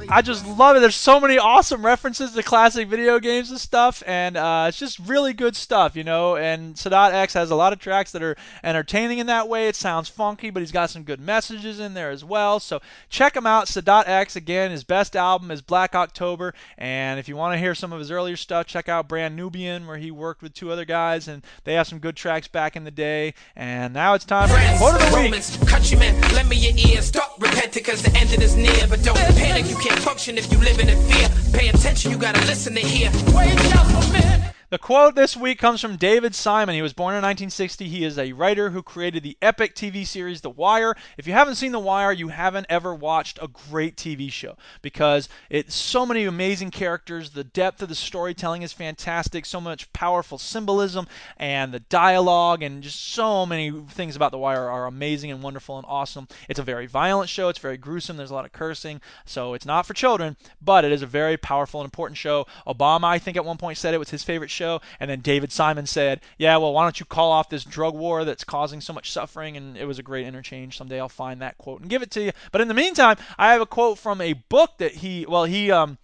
[0.10, 0.80] I just love it.
[0.82, 5.00] There's so many awesome references to classic video games and stuff, and uh, it's just
[5.00, 6.36] really good stuff, you know.
[6.36, 9.68] And Sadat X has a lot of tracks that are entertaining in that way.
[9.68, 12.60] It sounds funky, but he's got some good messages in there as well.
[12.60, 13.68] So check him out.
[13.68, 14.72] Sadat X again.
[14.72, 18.12] His best album is Black October, and if you want to hear some of his
[18.12, 21.74] earlier stuff, check out Brand Nubian, where he worked with two other guys, and they
[21.74, 23.34] have some good tracks back in the day.
[23.56, 25.26] And now it's time for quote of the week.
[25.26, 27.06] Romans, countrymen, lend me your ears.
[27.06, 28.88] Stop repenting cause the ending is near.
[28.90, 31.30] But don't panic, you can't function if you live in fear.
[31.54, 33.12] Pay attention, you gotta listen to hear.
[33.36, 34.54] Wait just a minute.
[34.72, 36.76] The quote this week comes from David Simon.
[36.76, 37.90] He was born in 1960.
[37.90, 40.96] He is a writer who created the epic TV series The Wire.
[41.18, 45.28] If you haven't seen The Wire, you haven't ever watched a great TV show because
[45.50, 47.32] it's so many amazing characters.
[47.32, 49.46] The depth of the storytelling is fantastic.
[49.46, 51.06] So much powerful symbolism
[51.36, 55.80] and the dialogue and just so many things about The Wire are amazing and wonderful
[55.80, 56.30] and awesome.
[56.48, 57.50] It's a very violent show.
[57.50, 58.16] It's very gruesome.
[58.16, 59.02] There's a lot of cursing.
[59.26, 62.48] So it's not for children, but it is a very powerful and important show.
[62.66, 64.82] Obama, I think, at one point said it was his favorite show show.
[65.00, 68.24] And then David Simon said, "Yeah, well, why don't you call off this drug war
[68.24, 70.78] that's causing so much suffering?" And it was a great interchange.
[70.78, 72.32] Someday I'll find that quote and give it to you.
[72.52, 75.72] But in the meantime, I have a quote from a book that he, well, he
[75.72, 75.98] um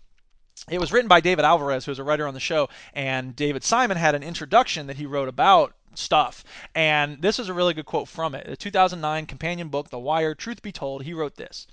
[0.70, 3.64] it was written by David Alvarez, who was a writer on the show, and David
[3.64, 6.44] Simon had an introduction that he wrote about stuff.
[6.74, 8.48] And this is a really good quote from it.
[8.48, 11.68] The 2009 companion book, The Wire Truth Be Told, he wrote this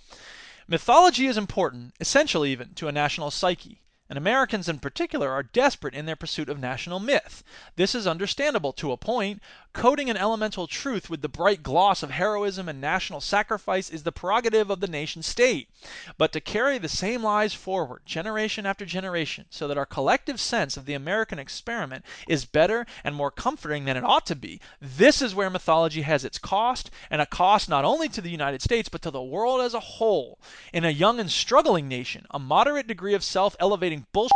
[0.68, 3.80] Mythology is important, essential even, to a national psyche
[4.14, 7.42] and Americans in particular are desperate in their pursuit of national myth.
[7.74, 9.42] This is understandable to a point.
[9.75, 14.12] Coating an elemental truth with the bright gloss of heroism and national sacrifice is the
[14.12, 15.68] prerogative of the nation state.
[16.16, 20.77] But to carry the same lies forward, generation after generation, so that our collective sense
[20.77, 25.20] of the American experiment is better and more comforting than it ought to be, this
[25.20, 28.89] is where mythology has its cost, and a cost not only to the United States
[28.89, 30.39] but to the world as a whole.
[30.72, 34.31] In a young and struggling nation, a moderate degree of self elevating bullshit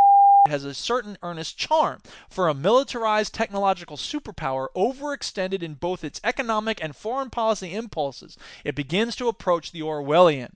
[0.45, 2.01] has a certain earnest charm.
[2.29, 8.75] For a militarized technological superpower overextended in both its economic and foreign policy impulses, it
[8.75, 10.53] begins to approach the Orwellian.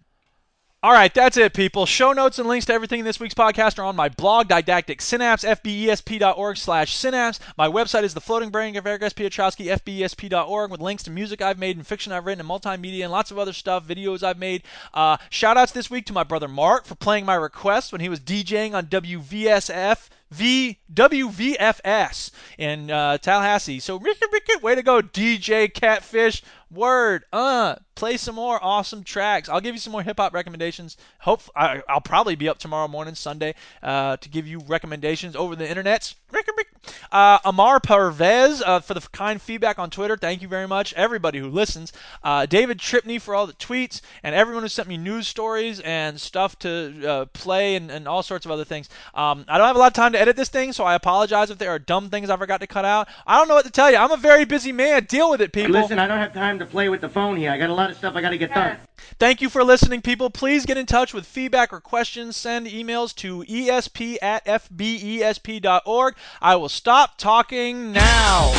[0.83, 1.85] All right, that's it, people.
[1.85, 4.99] Show notes and links to everything in this week's podcast are on my blog, Didactic
[4.99, 7.39] Synapse, fbesp.org slash synapse.
[7.57, 9.13] My website is The Floating Brain of Eric S.
[9.13, 13.13] Piotrowski, fbesp.org, with links to music I've made and fiction I've written and multimedia and
[13.13, 14.63] lots of other stuff, videos I've made.
[14.93, 18.09] Uh, shout outs this week to my brother Mark for playing my request when he
[18.09, 20.09] was DJing on WVSF.
[20.31, 23.79] V WVFS in uh, Tallahassee.
[23.79, 23.97] So
[24.63, 26.41] way to go, DJ Catfish.
[26.71, 29.49] Word, uh, play some more awesome tracks.
[29.49, 30.97] I'll give you some more hip hop recommendations.
[31.19, 35.55] Hope I, will probably be up tomorrow morning, Sunday, uh, to give you recommendations over
[35.55, 36.13] the internet.
[37.11, 40.17] Uh, Amar Parvez uh, for the kind feedback on Twitter.
[40.17, 41.93] Thank you very much, everybody who listens.
[42.23, 46.19] Uh, David Tripney for all the tweets, and everyone who sent me news stories and
[46.19, 48.89] stuff to uh, play and, and, all sorts of other things.
[49.13, 51.49] Um, I don't have a lot of time to edit this thing, so I apologize
[51.49, 53.07] if there are dumb things I forgot to cut out.
[53.25, 53.97] I don't know what to tell you.
[53.97, 55.05] I'm a very busy man.
[55.05, 55.71] Deal with it, people.
[55.71, 57.51] Listen, I don't have time to play with the phone here.
[57.51, 58.77] I got a lot of stuff I got to get done.
[59.19, 60.29] Thank you for listening, people.
[60.29, 62.35] Please get in touch with feedback or questions.
[62.35, 66.15] Send emails to esp at fbesp.org.
[66.41, 68.53] I will stop talking now.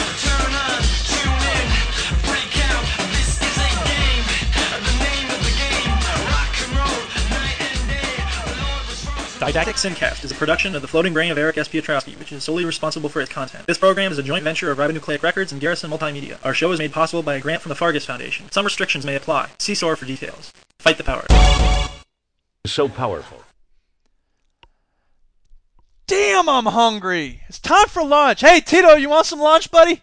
[9.45, 11.68] Didactic SynCast is a production of the Floating Brain of Eric S.
[11.68, 13.66] Piotrowski, which is solely responsible for its content.
[13.66, 16.38] This program is a joint venture of Ribonucleic Records and Garrison Multimedia.
[16.42, 18.51] Our show is made possible by a grant from the Fargus Foundation.
[18.51, 19.51] Some restrictions may apply.
[19.59, 20.51] See SOAR for details.
[20.78, 21.26] Fight the power.
[22.64, 23.42] So powerful.
[26.07, 27.42] Damn, I'm hungry.
[27.47, 28.40] It's time for lunch.
[28.40, 30.01] Hey, Tito, you want some lunch, buddy?